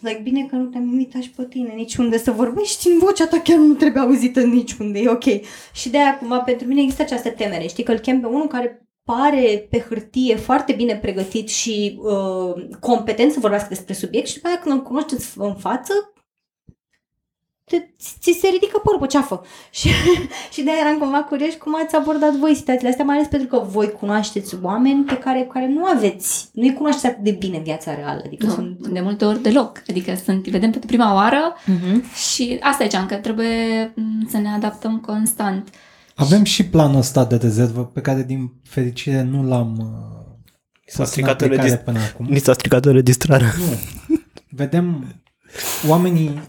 [0.00, 3.40] Like, bine că nu te-am invitat și pe tine niciunde să vorbești în vocea ta
[3.40, 5.24] chiar nu trebuie auzită niciunde, e ok.
[5.72, 8.46] Și de aia, cumva, pentru mine există această temere, știi, că îl chem pe unul
[8.46, 14.34] care pare pe hârtie foarte bine pregătit și uh, competent să vorbească despre subiect și
[14.34, 15.92] după aia când îl cunoșteți în față,
[17.68, 17.76] te,
[18.20, 19.40] ți se ridică părul pe ceafă.
[19.78, 19.88] Și,
[20.52, 23.64] și de-aia eram cumva curioși cum ați abordat voi situațiile astea, mai ales pentru că
[23.70, 27.94] voi cunoașteți oameni pe care, care nu aveți, nu-i cunoașteți atât de bine în viața
[27.94, 28.22] reală.
[28.24, 28.86] Adică nu, sunt...
[28.86, 29.82] de multe ori deloc.
[29.88, 32.14] Adică sunt, îi vedem pentru prima oară uh-huh.
[32.32, 35.68] și asta e că trebuie mm, să ne adaptăm constant.
[36.14, 40.18] Avem și planul ăsta de rezervă pe care din fericire nu l-am uh,
[40.86, 42.26] s-a stricat în regist- până acum.
[42.26, 43.52] Ni s-a stricat înregistrarea.
[43.58, 44.16] Nu.
[44.50, 45.04] Vedem
[45.88, 46.40] oamenii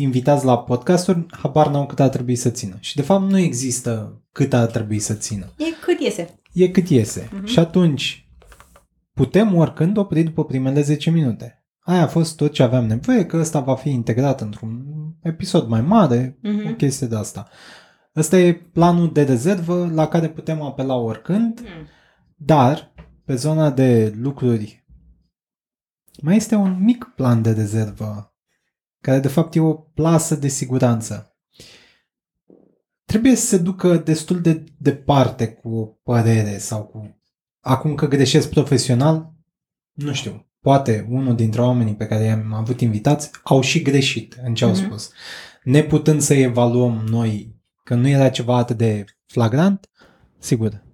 [0.00, 2.76] invitați la podcasturi, habar n-au cât ar trebui să țină.
[2.80, 5.52] Și de fapt nu există cât ar trebui să țină.
[5.56, 6.40] E cât iese.
[6.52, 7.28] E cât iese.
[7.28, 7.44] Uh-huh.
[7.44, 8.28] Și atunci
[9.12, 11.64] putem oricând opri după primele 10 minute.
[11.80, 14.84] Aia a fost tot ce aveam nevoie, că ăsta va fi integrat într-un
[15.22, 16.70] episod mai mare, uh-huh.
[16.70, 17.48] o chestie de asta.
[18.16, 21.86] Ăsta e planul de rezervă la care putem apela oricând, uh-huh.
[22.36, 22.92] dar
[23.24, 24.80] pe zona de lucruri
[26.22, 28.29] mai este un mic plan de rezervă
[29.00, 31.34] care de fapt e o plasă de siguranță.
[33.04, 37.22] Trebuie să se ducă destul de departe cu o părere sau cu...
[37.60, 39.32] Acum că greșesc profesional,
[39.92, 44.54] nu știu, poate unul dintre oamenii pe care i-am avut invitați au și greșit în
[44.54, 44.84] ce au mm-hmm.
[44.84, 45.10] spus.
[45.62, 49.90] Neputând să evaluăm noi că nu era ceva atât de flagrant,
[50.38, 50.84] sigur,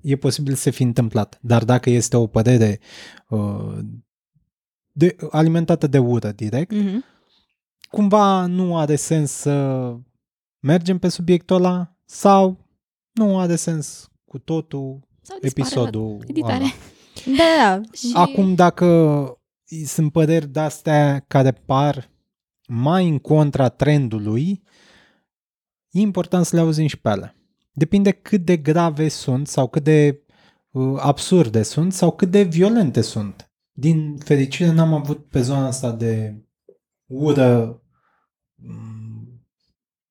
[0.00, 1.38] e posibil să fi întâmplat.
[1.42, 2.80] Dar dacă este o părere
[3.28, 3.78] uh,
[4.92, 7.17] de, alimentată de ură direct, mm-hmm
[7.88, 9.96] cumva nu are sens să
[10.60, 12.66] mergem pe subiectul ăla sau
[13.12, 16.58] nu are sens cu totul sau episodul ăla.
[17.36, 17.80] Da.
[17.92, 18.10] Și...
[18.14, 18.86] Acum dacă
[19.84, 22.10] sunt păreri de-astea care par
[22.68, 24.62] mai în contra trendului,
[25.90, 27.34] e important să le auzim și pe alea.
[27.72, 30.22] Depinde cât de grave sunt sau cât de
[30.70, 33.50] uh, absurde sunt sau cât de violente sunt.
[33.72, 36.42] Din fericire n-am avut pe zona asta de
[37.08, 37.82] ură
[38.54, 39.42] mm,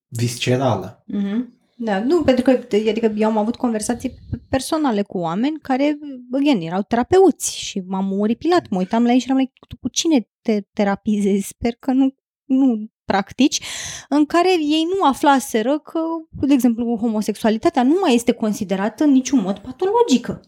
[0.07, 1.03] viscerală.
[1.13, 1.55] Mm-hmm.
[1.79, 2.49] Da, nu, pentru că
[2.89, 4.13] adică eu am avut conversații
[4.49, 5.97] personale cu oameni care,
[6.31, 10.29] again, erau terapeuți și m-am oripilat, mă uitam la ei și am tu cu cine
[10.41, 11.47] te terapizezi?
[11.47, 13.61] Sper că nu, nu practici,
[14.09, 19.39] în care ei nu aflaseră că, de exemplu, homosexualitatea nu mai este considerată în niciun
[19.39, 20.41] mod patologică.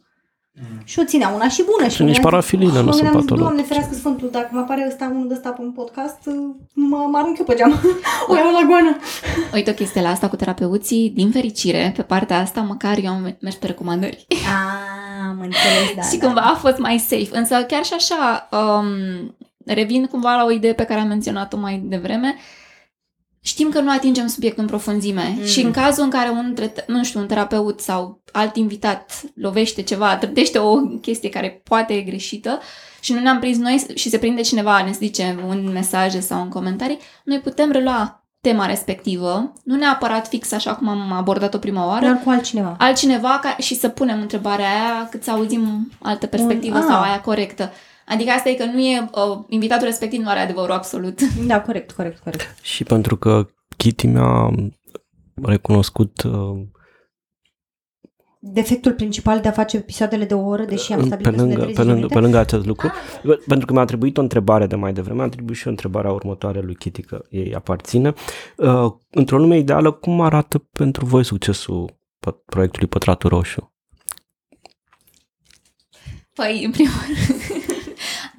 [0.61, 0.81] Mm.
[0.83, 1.89] Și o ținea una și bună.
[1.89, 3.35] Și nici parafilină nu sunt patologice.
[3.35, 6.19] Doamne ferească Sfântul, dacă mă apare ăsta unul de ăsta pe un podcast,
[6.73, 7.71] mă, mă arunc eu pe geam.
[8.29, 8.97] o iau la goană.
[9.53, 13.37] Uite o chestie la asta cu terapeuții, din fericire, pe partea asta, măcar eu am
[13.39, 14.25] mers pe recomandări.
[14.29, 16.01] Ah, am înțeles, da.
[16.11, 16.25] și da.
[16.25, 17.29] cumva a fost mai safe.
[17.31, 19.35] Însă chiar și așa, um,
[19.65, 22.35] revin cumva la o idee pe care am menționat-o mai devreme,
[23.41, 25.45] știm că nu atingem subiectul în profunzime mm.
[25.45, 26.55] și în cazul în care un,
[26.87, 32.01] nu știu, un terapeut sau alt invitat lovește ceva, trădește o chestie care poate e
[32.01, 32.59] greșită
[32.99, 36.49] și nu ne-am prins noi și se prinde cineva, ne zice un mesaj sau în
[36.49, 42.05] comentarii, noi putem relua tema respectivă, nu neapărat fix așa cum am abordat-o prima oară,
[42.05, 42.75] Dar cu altcineva.
[42.79, 47.07] altcineva ca, și să punem întrebarea aia cât să auzim altă perspectivă Un- sau ah.
[47.07, 47.71] aia corectă.
[48.09, 51.19] Adică asta e că nu e, uh, invitatul respectiv nu are adevărul absolut.
[51.47, 52.55] Da, corect, corect, corect.
[52.61, 53.47] Și pentru că
[53.77, 54.49] Kitty mi-a
[55.43, 56.61] recunoscut uh,
[58.41, 61.49] Defectul principal de a face episoadele de o oră, deși am pe stabilit că sunt
[61.49, 62.13] de lângă, 30 pe, de lângă, minute.
[62.13, 62.91] pe lângă acest lucru,
[63.47, 66.59] pentru că mi-a atribuit o întrebare de mai devreme, a atribuit și o întrebare următoare
[66.59, 68.13] lui Kitty, că ei aparține.
[68.57, 73.73] Uh, într-o lume ideală, cum arată pentru voi succesul pă- proiectului Pătratul Roșu?
[76.33, 77.63] Păi, în primul rând...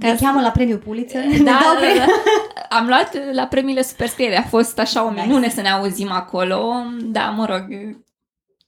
[0.00, 1.24] Ne cheamă la premiul Pulitzer.
[1.30, 1.98] Ne Da, dau da, premiu.
[1.98, 2.76] da.
[2.76, 4.38] Am luat la premiile Superscriere.
[4.38, 5.22] A fost așa o Nice.
[5.26, 6.74] minune să ne auzim acolo.
[7.00, 7.64] Da, mă rog,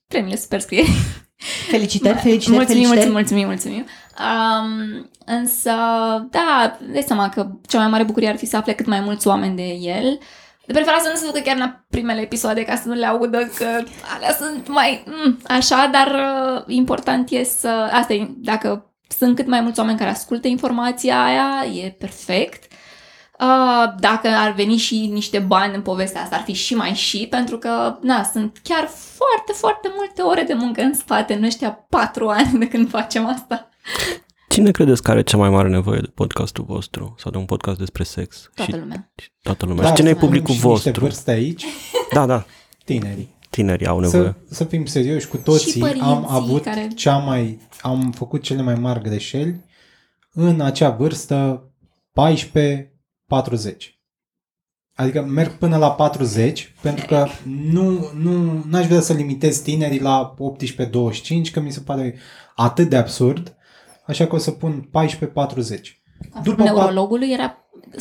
[0.07, 0.87] premiile Superscriere.
[1.69, 3.11] Felicitări, felicitări, mulțumim, felicitări.
[3.11, 3.85] mulțumim, mulțumim, mulțumim.
[4.19, 5.71] Um, însă,
[6.29, 9.27] da, dai seama că cea mai mare bucurie ar fi să afle cât mai mulți
[9.27, 10.19] oameni de el.
[10.65, 13.37] De preferat să nu se ducă chiar la primele episoade ca să nu le audă
[13.57, 13.65] că
[14.15, 17.89] alea sunt mai mm, așa, dar uh, important e să...
[17.91, 22.71] Asta e, dacă sunt cât mai mulți oameni care ascultă informația aia, e perfect.
[23.39, 27.27] Uh, dacă ar veni și niște bani în povestea asta, ar fi și mai și,
[27.29, 31.85] pentru că, na, sunt chiar foarte, foarte multe ore de muncă în spate în ăștia
[31.89, 33.69] patru ani de când facem asta.
[34.49, 37.77] Cine credeți că are cea mai mare nevoie de podcastul vostru sau de un podcast
[37.77, 38.49] despre sex?
[38.55, 39.11] Toată și lumea.
[39.41, 39.83] toată lumea.
[39.83, 41.03] Da, și cine e să punem publicul și niște vostru?
[41.03, 41.65] vârste aici,
[42.11, 42.45] Da, da,
[42.85, 43.32] tinerii.
[43.53, 44.35] Tinerii au nevoie.
[44.47, 45.71] Să, să fim serioși cu toții.
[45.71, 49.61] Și părinții am avut care- cea mai, am făcut cele mai mari greșeli
[50.33, 51.69] în acea vârstă
[52.11, 53.93] 14-40.
[54.95, 60.33] Adică merg până la 40 pentru că nu, nu n-aș vrea să limitez tinerii la
[61.47, 62.15] 18-25 că mi se pare
[62.55, 63.55] atât de absurd.
[64.05, 66.02] Așa că o să pun 14-40.
[66.43, 67.57] După Neurologului era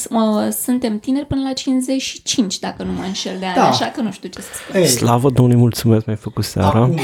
[0.09, 3.68] mă, suntem tineri până la 55, dacă nu mă înșel de ani, Da.
[3.68, 4.81] așa că nu știu ce să spun.
[4.81, 6.81] Ei, Slavă Domnului, mulțumesc, mi-ai făcut seara.
[6.81, 6.99] Acum,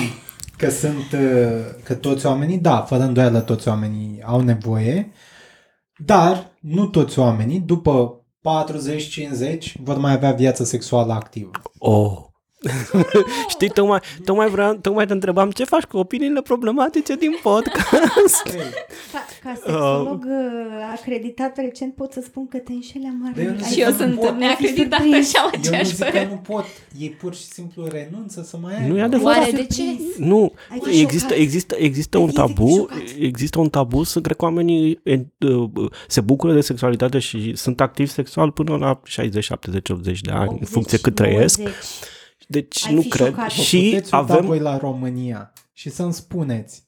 [0.57, 5.13] că sunt, uh, că toți oamenii, da, fără îndoială toți oamenii au nevoie,
[5.97, 11.51] dar nu toți oamenii, după 40-50, vor mai avea viață sexuală activă.
[11.79, 12.28] Oh.
[13.49, 18.43] Știi, tocmai, tocmai, vreau, tocmai te întrebam ce faci cu opiniile problematice din podcast.
[19.13, 23.05] Ca, ca sexolog uh, acreditat recent pot să spun că te înșeli
[23.35, 23.63] Dar eu nu amar.
[23.65, 24.37] zic Și eu că nu sunt pot.
[24.39, 25.29] neacreditată surprins.
[25.29, 26.29] și am Eu nu aceeași zic că părere.
[26.31, 26.65] nu pot,
[26.99, 28.93] ei pur și simplu renunță să mai aibă.
[28.93, 29.39] Nu e adevărat.
[29.39, 29.83] Oare de ce?
[30.19, 31.43] Nu, Ai fi există, șocat.
[31.45, 32.99] există, există Ai un fi tabu, șocat.
[33.19, 35.71] există un tabu să cred că oamenii e, uh,
[36.09, 40.57] se bucură de sexualitate și sunt activi sexual până la 60, 70, 80 de ani,
[40.61, 41.59] în funcție cât trăiesc.
[41.59, 41.77] 90.
[42.51, 43.27] Deci Ai nu fi cred.
[43.27, 43.53] șocat.
[43.55, 46.87] Vă Și puteți uita avem voi la România și să-mi spuneți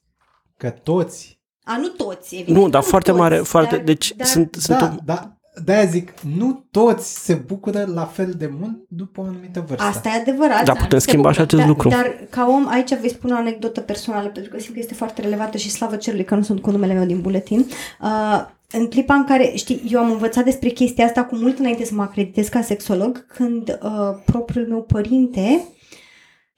[0.57, 2.57] că toți, A, nu toți, evident.
[2.57, 5.85] Nu, dar foarte toți, mare, foarte, dar- deci dar- sunt, sunt da, o, da, de-aia
[5.85, 9.85] zic, nu toți se bucură la fel de mult după o anumită vârstă.
[9.85, 10.63] Asta e adevărat.
[10.65, 11.43] Dar putem se schimba și bucură.
[11.43, 11.89] acest dar, lucru.
[11.89, 15.21] Dar ca om, aici vei spune o anecdotă personală, pentru că simt că este foarte
[15.21, 17.65] relevantă și slavă cerului că nu sunt cu numele meu din buletin.
[18.01, 21.85] Uh, în clipa în care, știi, eu am învățat despre chestia asta cu mult înainte
[21.85, 23.89] să mă acreditez ca sexolog, când uh,
[24.25, 25.65] propriul meu părinte,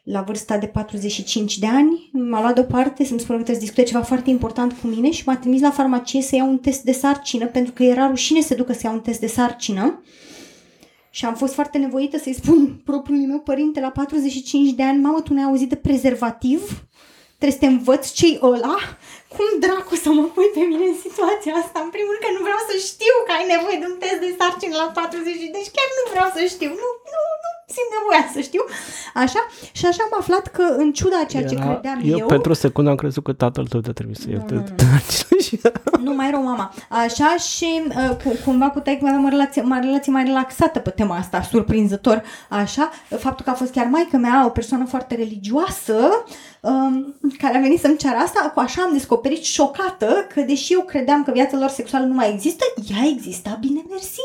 [0.03, 3.83] la vârsta de 45 de ani, m-a luat deoparte să-mi spună că trebuie să discute
[3.83, 6.91] ceva foarte important cu mine și m-a trimis la farmacie să iau un test de
[6.91, 10.03] sarcină, pentru că era rușine să ducă să iau un test de sarcină.
[11.09, 15.21] Și am fost foarte nevoită să-i spun propriului meu părinte la 45 de ani, mamă,
[15.21, 16.85] tu n-ai auzit de prezervativ?
[17.37, 18.75] Trebuie să te învăț ce-i ăla?
[19.37, 21.77] Cum dracu să mă pui pe mine în situația asta?
[21.85, 24.29] În primul rând că nu vreau să știu că ai nevoie de un test de
[24.39, 26.71] sarcină la 40, deci chiar nu vreau să știu.
[26.81, 28.63] Nu, nu, nu simt nevoia să știu.
[29.23, 29.41] Așa?
[29.77, 32.49] Și așa am aflat că în ciuda a ceea ce Era- credeam eu, eu, pentru
[32.55, 34.85] o secundă am crezut că tatăl tău te-a trimis să iau Nu, te-
[35.45, 35.61] și-
[36.07, 36.65] nu mai rău mama.
[37.03, 40.89] Așa și uh, cu, cumva cu taică aveam o relație, o relație mai relaxată pe
[40.99, 42.23] tema asta, surprinzător.
[42.49, 42.89] Așa,
[43.25, 46.23] faptul că a fost chiar maică mea, o persoană foarte religioasă,
[46.61, 50.81] um, care a venit să-mi ceară asta, cu așa am descoperit șocată că deși eu
[50.81, 54.21] credeam că viața lor sexuală nu mai există, ea exista, bine mersi.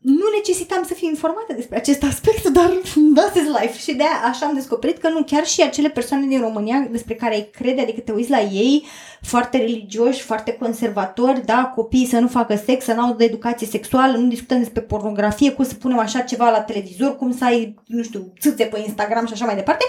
[0.00, 2.70] Nu necesitam să fiu informată despre acest aspect, dar
[3.14, 3.78] that is life.
[3.78, 7.14] Și de aia așa am descoperit că nu, chiar și acele persoane din România despre
[7.14, 8.86] care ai crede, adică te uiți la ei,
[9.22, 14.16] foarte religioși, foarte conservatori, da, copiii să nu facă sex, să n-au de educație sexuală,
[14.16, 18.02] nu discutăm despre pornografie, cum să punem așa ceva la televizor, cum să ai, nu
[18.02, 19.84] știu, țâțe pe Instagram și așa mai departe.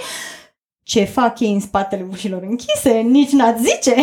[0.92, 2.90] Ce fac ei în spatele ușilor închise?
[2.92, 3.96] Nici n-ați zice!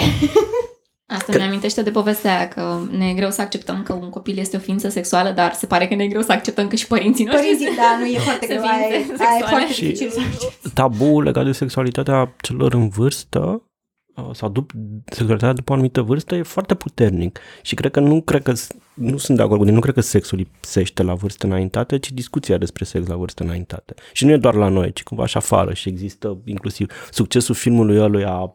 [1.18, 4.38] Asta mi amintește de povestea aia că ne e greu să acceptăm că un copil
[4.38, 6.86] este o ființă sexuală, dar se pare că ne e greu să acceptăm că și
[6.86, 9.44] părinții noștri Părinții, da, nu e foarte Să greu, fim aia, e- aia e sexuale.
[9.48, 10.70] foarte Și- dificil să accepti.
[10.74, 13.62] Tabul legat de sexualitatea celor în vârstă
[14.16, 18.22] uh, sau dup- sexualitatea după o anumită vârstă e foarte puternic și cred că nu
[18.22, 18.68] cred că s-
[18.98, 22.12] nu sunt de acord cu tine, nu cred că sexul lipsește la vârste înaintate, ci
[22.12, 23.94] discuția despre sex la vârste înaintate.
[24.12, 27.98] Și nu e doar la noi, ci cumva și afară și există inclusiv succesul filmului
[27.98, 28.52] ăluia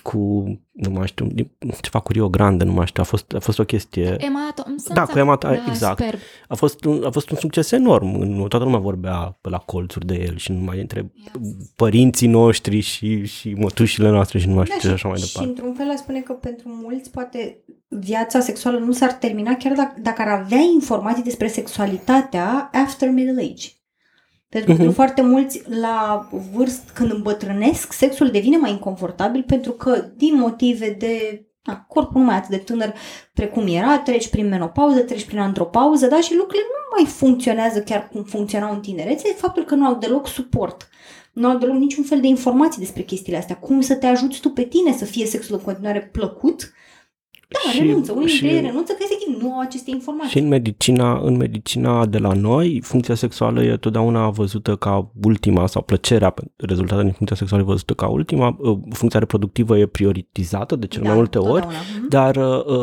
[0.00, 0.18] cu,
[0.72, 1.26] nu mai știu,
[1.80, 4.16] ceva cu Rio Grande, nu mai știu, a fost, a fost o chestie...
[4.18, 4.94] Emma Thompson?
[4.94, 5.98] Da, cu Emma, da, exact.
[5.98, 6.20] Superb.
[6.48, 8.06] A fost, un, a fost un succes enorm.
[8.06, 11.12] Nu, toată lumea vorbea pe la colțuri de el și numai între
[11.76, 15.24] părinții noștri și, și mătușile noastre și nu mai știu ce și așa mai Da,
[15.24, 15.50] și departe.
[15.50, 19.94] într-un fel aș spune că pentru mulți poate viața sexuală nu s-ar termina chiar dacă,
[20.02, 23.68] dacă ar avea informații despre sexualitatea after middle age.
[24.50, 24.76] Pentru că Mhm.
[24.76, 30.96] pentru foarte mulți la vârst, când îmbătrânesc, sexul devine mai inconfortabil pentru că din motive
[30.98, 32.94] de na, corpul nu mai e atât de tânăr
[33.34, 38.08] precum era, treci prin menopauză, treci prin andropauză, da, și lucrurile nu mai funcționează chiar
[38.08, 40.88] cum funcționau în tinerețe, faptul că nu au deloc suport.
[41.32, 43.56] Nu au deloc niciun fel de informații despre chestiile astea.
[43.56, 46.72] Cum să te ajuți tu pe tine să fie sexul în continuare plăcut?
[47.52, 48.12] Da, Și- renunță.
[48.12, 50.30] Unii și- dintre ei renunță că efectiv nu au aceste informații.
[50.30, 55.66] Și în medicina, în medicina de la noi, funcția sexuală e totdeauna văzută ca ultima
[55.66, 58.56] sau plăcerea rezultată din funcția sexuală e văzută ca ultima.
[58.58, 61.78] Uh, Funcția reproductivă e prioritizată de cele mai multe ori, Da, totdeauna.
[61.98, 62.08] Mhm.
[62.08, 62.36] dar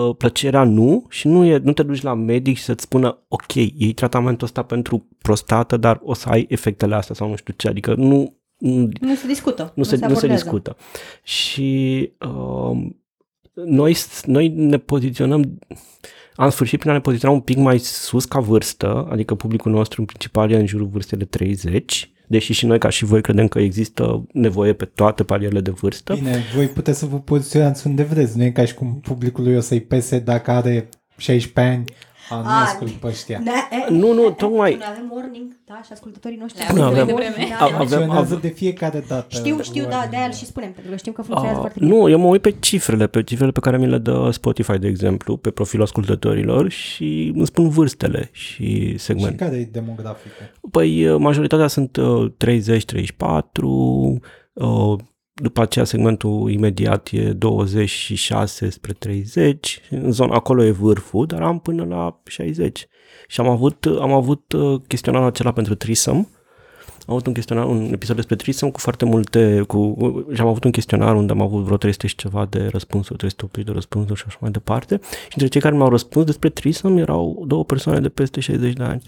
[0.07, 3.53] uh, plăcerea nu și nu, e, nu te duci la medic și să-ți spună ok,
[3.53, 7.67] iei tratamentul ăsta pentru prostată, dar o să ai efectele astea sau nu știu ce,
[7.67, 9.71] adică nu, nu Nu se discută.
[9.75, 10.27] nu se, nu se abordează.
[10.43, 10.75] discută.
[11.23, 12.77] Și uh,
[13.65, 13.95] noi,
[14.25, 15.59] noi ne poziționăm,
[16.35, 20.01] am sfârșit prin a ne poziționa un pic mai sus ca vârstă, adică publicul nostru
[20.01, 23.47] în principal e în jurul vârstei de 30, deși și noi ca și voi credem
[23.47, 26.13] că există nevoie pe toate palierele de vârstă.
[26.13, 28.37] Bine, voi puteți să vă poziționați unde vreți.
[28.37, 31.83] Nu e ca și cum publicului o să-i pese dacă are 16 ani.
[32.29, 33.41] A, nu A, ascult pe ăștia.
[33.45, 36.59] Da, e, Nu, nu, e, e, tocmai- Noi avem warning, da, și ascultătorii noștri.
[36.61, 37.49] Le avem warning, de vreme.
[37.49, 37.75] da, A- da.
[37.75, 39.25] avem- Funcționează avem- de fiecare dată.
[39.29, 40.11] Știu, știu, da, warning.
[40.11, 41.91] de aia și spunem, pentru că știm că funcționează A, foarte bine.
[41.95, 44.87] nu, eu mă uit pe cifrele, pe cifrele pe care mi le dă Spotify, de
[44.87, 48.55] exemplu, pe profilul ascultătorilor și îmi spun vârstele și
[48.89, 49.35] Și segmente.
[49.35, 50.43] care e demografică?
[50.71, 54.19] Păi majoritatea sunt uh, 30-34,
[54.53, 54.97] uh,
[55.41, 61.59] după aceea segmentul imediat e 26 spre 30, în zona acolo e vârful, dar am
[61.59, 62.87] până la 60.
[63.27, 66.27] Și am avut, am avut uh, chestionarul acela pentru Trisăm,
[67.07, 69.97] am avut un chestionar, un episod despre Trisăm cu foarte multe, cu,
[70.33, 73.65] și am avut un chestionar unde am avut vreo 300 și ceva de răspunsuri, 380
[73.65, 74.99] de răspunsuri și așa mai departe.
[75.03, 78.83] Și între cei care mi-au răspuns despre Trisăm erau două persoane de peste 60 de
[78.83, 79.01] ani.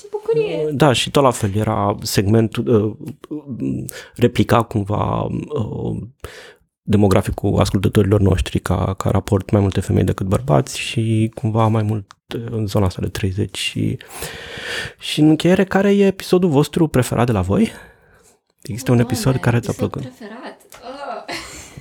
[0.00, 0.70] Ce bucurie!
[0.72, 2.96] Da, și tot la fel era segmentul,
[3.28, 3.84] uh, uh,
[4.14, 6.02] replica cumva uh,
[6.82, 12.12] demograficul ascultătorilor noștri ca, ca raport mai multe femei decât bărbați și cumva mai mult
[12.36, 13.96] uh, în zona asta de 30 și,
[14.98, 17.72] și în încheiere, care e episodul vostru preferat de la voi?
[18.62, 20.12] Există un Doamne, episod care ți-a episod plăcut?
[20.16, 20.60] preferat.
[20.82, 21.34] Oh.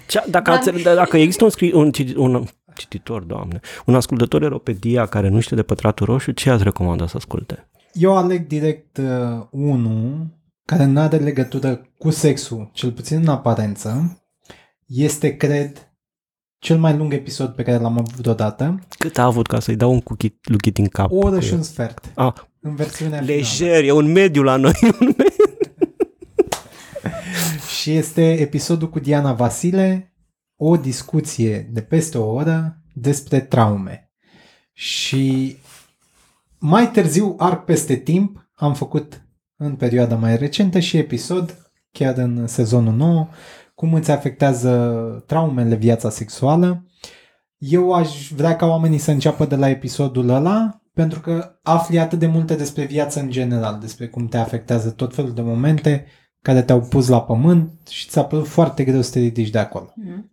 [0.07, 0.82] Cea, dacă, Doamne.
[0.89, 2.43] ați, dacă există un, scri, un, citi- un
[2.76, 7.17] cititor, doamne, un ascultător Eropedia care nu știe de Pătratul Roșu, ce ați recomanda să
[7.17, 7.70] asculte?
[7.99, 10.27] Eu aleg direct uh, unul
[10.65, 14.21] care nu are legătură cu sexul, cel puțin în aparență.
[14.85, 15.91] Este, cred,
[16.59, 18.79] cel mai lung episod pe care l-am avut vreodată.
[18.97, 21.11] Cât a avut ca să-i dau un cuchit, luchit în cap?
[21.11, 21.57] O oră cu și el?
[21.57, 22.11] un sfert.
[22.15, 23.37] Ah, În versiunea finală.
[23.37, 24.73] lejer, e un mediu la noi.
[24.83, 25.25] un mediu.
[27.79, 30.13] Și este episodul cu Diana Vasile,
[30.55, 34.11] o discuție de peste o oră despre traume.
[34.73, 35.57] Și
[36.60, 39.22] mai târziu, arc peste timp, am făcut
[39.57, 43.28] în perioada mai recentă și episod, chiar în sezonul 9,
[43.76, 46.86] cum îți afectează traumele viața sexuală.
[47.57, 52.20] Eu aș vrea ca oamenii să înceapă de la episodul ăla, pentru că afli atât
[52.20, 56.05] de multe despre viață în general, despre cum te afectează tot felul de momente
[56.41, 59.93] care te-au pus la pământ și ți-a părut foarte greu să te ridici de acolo.
[59.95, 60.32] Mhm.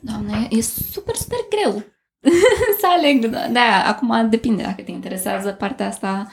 [0.00, 1.84] Doamne, e super, super greu
[2.80, 3.26] să aleg.
[3.52, 6.26] Da, acum depinde dacă te interesează partea asta.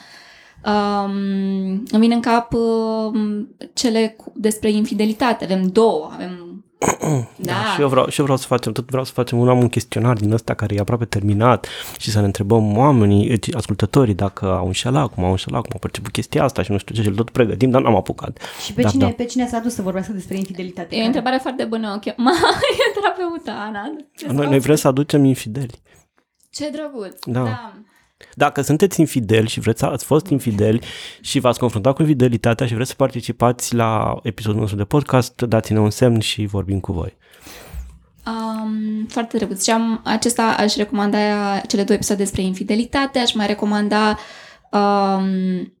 [0.64, 5.44] Um, îmi vine în cap um, cele cu, despre infidelitate.
[5.44, 6.10] Avem două.
[6.12, 6.45] Avem...
[6.86, 7.52] Da, Da.
[7.74, 9.68] Și eu vreau, și eu vreau să facem, tot vreau să facem un, am un
[9.68, 11.66] chestionar din ăsta care e aproape terminat
[11.98, 15.78] și să ne întrebăm oamenii, deci ascultătorii, dacă au înșelat, cum au înșelat, cum au
[15.78, 18.38] perceput chestia asta și nu știu ce, și îl tot pregătim, dar n-am apucat.
[18.64, 19.10] Și pe, Da, cine, da.
[19.10, 20.96] pe cine s-a dus să vorbească despre infidelitate?
[20.96, 21.92] E o întrebare foarte bună.
[21.96, 22.14] Okay.
[22.24, 22.30] Ma,
[22.88, 23.96] e terapeută, Ana.
[24.16, 25.80] Ce, Noi, noi vrem să aducem infideli.
[26.50, 27.18] ce drăguț.
[27.24, 27.42] Da.
[27.42, 27.72] da.
[28.34, 30.80] Dacă sunteți infideli și vreți să ați fost infideli
[31.20, 35.80] și v-ați confruntat cu infidelitatea și vreți să participați la episodul nostru de podcast, dați-ne
[35.80, 37.16] un semn și vorbim cu voi.
[38.26, 39.64] Um, foarte drăguț.
[39.64, 41.18] Și am, acesta aș recomanda
[41.58, 44.18] cele două episoade despre infidelitate, aș mai recomanda
[44.70, 45.72] um,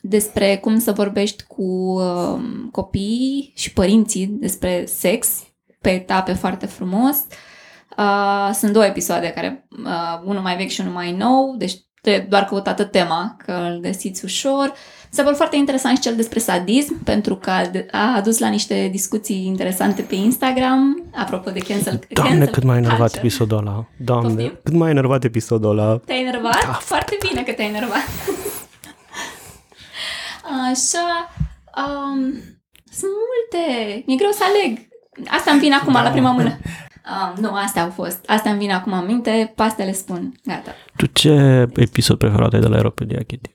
[0.00, 5.42] despre cum să vorbești cu um, copiii și părinții despre sex
[5.80, 7.16] pe etape foarte frumos.
[7.16, 7.36] Uh,
[8.52, 11.72] sunt două episoade, care uh, unul mai vechi și unul mai nou, deci
[12.02, 14.72] trebuie doar căutată tema, că îl găsiți ușor.
[15.10, 17.50] S-a părut foarte interesant și cel despre sadism, pentru că
[17.90, 22.76] a adus la niște discuții interesante pe Instagram, apropo de cancel Doamne, cancel cât mai
[22.76, 23.18] enervat culture.
[23.18, 23.84] episodul ăla.
[23.98, 24.60] Doamne, Poftim?
[24.62, 25.96] cât mai enervat episodul ăla.
[25.96, 26.64] Te-ai enervat?
[26.66, 26.72] Da.
[26.72, 28.02] Foarte bine că te-ai enervat.
[30.70, 31.30] Așa,
[31.86, 32.20] um,
[32.98, 34.02] sunt multe.
[34.06, 34.78] Mi-e greu să aleg.
[35.28, 36.02] Asta îmi vine acum Da.
[36.02, 36.58] la prima mână.
[37.06, 38.18] Um, nu, astea au fost.
[38.26, 40.34] Asta îmi vine acum în minte, pe astea le spun.
[40.46, 40.70] Gata.
[40.96, 43.52] Tu ce episod preferat ai de la Aeropedia, Kitty?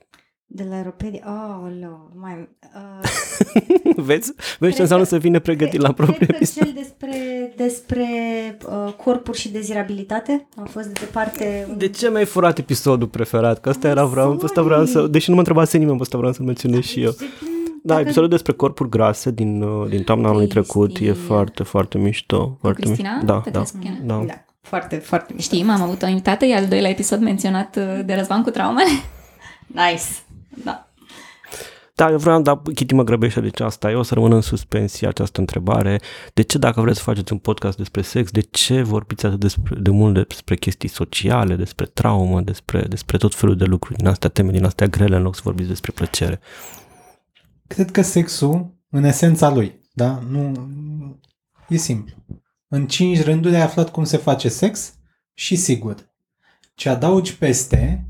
[0.51, 1.87] De la Aeropedia, oh, no,
[2.21, 2.49] mai...
[2.75, 4.33] Uh, Vezi?
[4.59, 6.63] Vezi ce înseamnă să vină pregătit la propriul cred că episod?
[6.63, 8.05] cel despre, despre
[8.85, 11.65] uh, corpuri și dezirabilitate a fost de departe...
[11.69, 13.59] un- De ce mi-ai furat episodul preferat?
[13.61, 14.43] Că asta era vreau, Sorry.
[14.45, 15.07] asta vreau să...
[15.07, 17.11] Deși nu mă întrebase nimeni, pe asta vreau să menționez și eu.
[17.83, 21.25] Da, Dacă- episodul despre corpuri grase din, uh, din toamna anului trecut e Cristina.
[21.25, 22.57] foarte, foarte mișto.
[22.61, 23.25] Foarte Cristina mișto.
[23.25, 23.77] Da, da, Petrescu.
[24.03, 24.23] da.
[24.27, 25.53] Da, foarte, foarte mișto.
[25.55, 28.89] Știi, m-am avut o invitată, e al doilea episod menționat uh, de Răzvan cu traumele.
[29.67, 30.03] Nice.
[30.63, 30.83] Da.
[31.95, 33.91] Da, eu vreau, dar Kitty mă grăbește de ce asta.
[33.91, 35.99] Eu o să rămân în suspensie această întrebare.
[36.33, 39.75] De ce, dacă vreți să faceți un podcast despre sex, de ce vorbiți atât despre,
[39.79, 44.29] de mult despre chestii sociale, despre traumă, despre, despre tot felul de lucruri din astea
[44.29, 46.39] teme, din astea grele, în loc să vorbiți despre plăcere?
[47.69, 50.19] Cred că sexul, în esența lui, da?
[50.29, 50.69] Nu,
[51.67, 52.15] e simplu.
[52.67, 54.93] În cinci rânduri ai aflat cum se face sex
[55.33, 56.09] și sigur.
[56.75, 58.07] Ce adaugi peste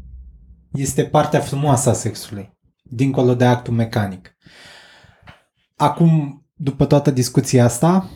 [0.72, 4.36] este partea frumoasă a sexului, dincolo de actul mecanic.
[5.76, 8.10] Acum, după toată discuția asta,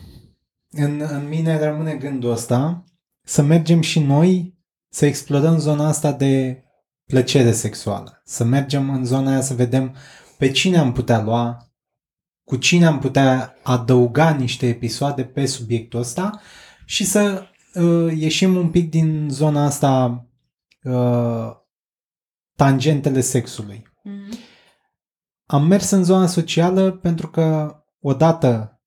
[0.70, 2.84] în, în mine rămâne gândul ăsta
[3.24, 6.62] să mergem și noi să explorăm zona asta de
[7.06, 8.22] plăcere sexuală.
[8.24, 9.94] Să mergem în zona aia să vedem
[10.38, 11.68] pe cine am putea lua,
[12.44, 16.40] cu cine am putea adăuga niște episoade pe subiectul ăsta
[16.84, 20.24] și să uh, ieșim un pic din zona asta
[20.82, 21.50] uh,
[22.56, 23.92] tangentele sexului.
[24.02, 24.38] Mhm.
[25.46, 28.80] Am mers în zona socială pentru că odată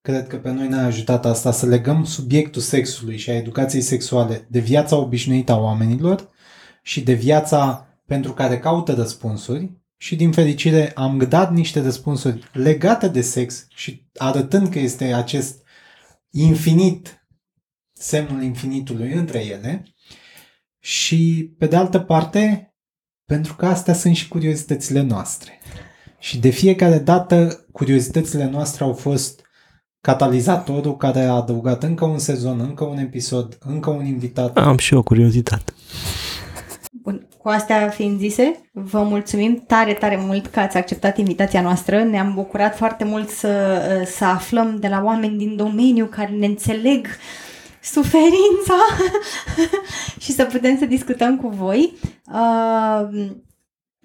[0.00, 4.46] cred că pe noi ne-a ajutat asta să legăm subiectul sexului și a educației sexuale
[4.50, 6.28] de viața obișnuită a oamenilor
[6.82, 13.08] și de viața pentru care caută răspunsuri și din fericire am dat niște răspunsuri legate
[13.08, 15.62] de sex și arătând că este acest
[16.30, 17.26] infinit,
[17.92, 19.94] semnul infinitului între ele
[20.78, 22.74] și pe de altă parte
[23.24, 25.60] pentru că astea sunt și curiozitățile noastre.
[26.18, 29.40] Și de fiecare dată curiozitățile noastre au fost
[30.00, 34.56] catalizatorul care a adăugat încă un sezon, încă un episod, încă un invitat.
[34.56, 35.72] Am și o curiozitate.
[37.44, 42.02] Bun, cu astea fiind zise, vă mulțumim tare, tare mult că ați acceptat invitația noastră.
[42.02, 47.06] Ne-am bucurat foarte mult să, să aflăm de la oameni din domeniu care ne înțeleg
[47.82, 48.78] suferința
[50.22, 51.92] și să putem să discutăm cu voi.
[52.32, 53.26] Uh,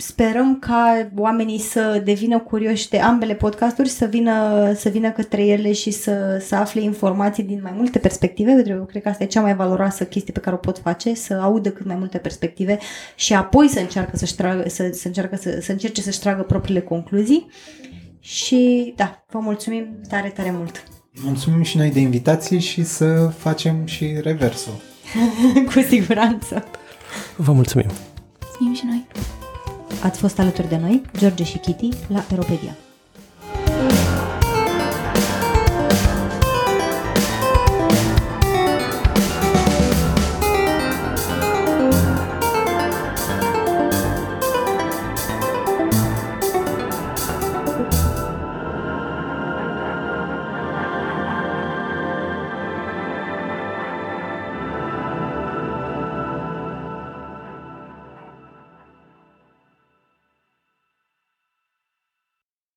[0.02, 4.34] sperăm ca oamenii să devină curioși de ambele podcasturi, să vină,
[4.76, 8.80] să vină către ele și să, să afle informații din mai multe perspective, pentru că
[8.80, 11.34] eu cred că asta e cea mai valoroasă chestie pe care o pot face, să
[11.34, 12.78] audă cât mai multe perspective
[13.16, 16.82] și apoi să încearcă să-și tragă, să, să, încearcă să, să încerce să-și tragă propriile
[16.82, 17.47] concluzii.
[18.20, 20.84] Și da, vă mulțumim tare, tare mult!
[21.24, 24.74] Mulțumim și noi de invitație și să facem și reversul.
[25.74, 26.66] Cu siguranță!
[27.36, 27.89] Vă mulțumim!
[28.58, 29.08] Sim și noi.
[30.04, 32.76] Ați fost alături de noi, George și Kitty, la Peropedia.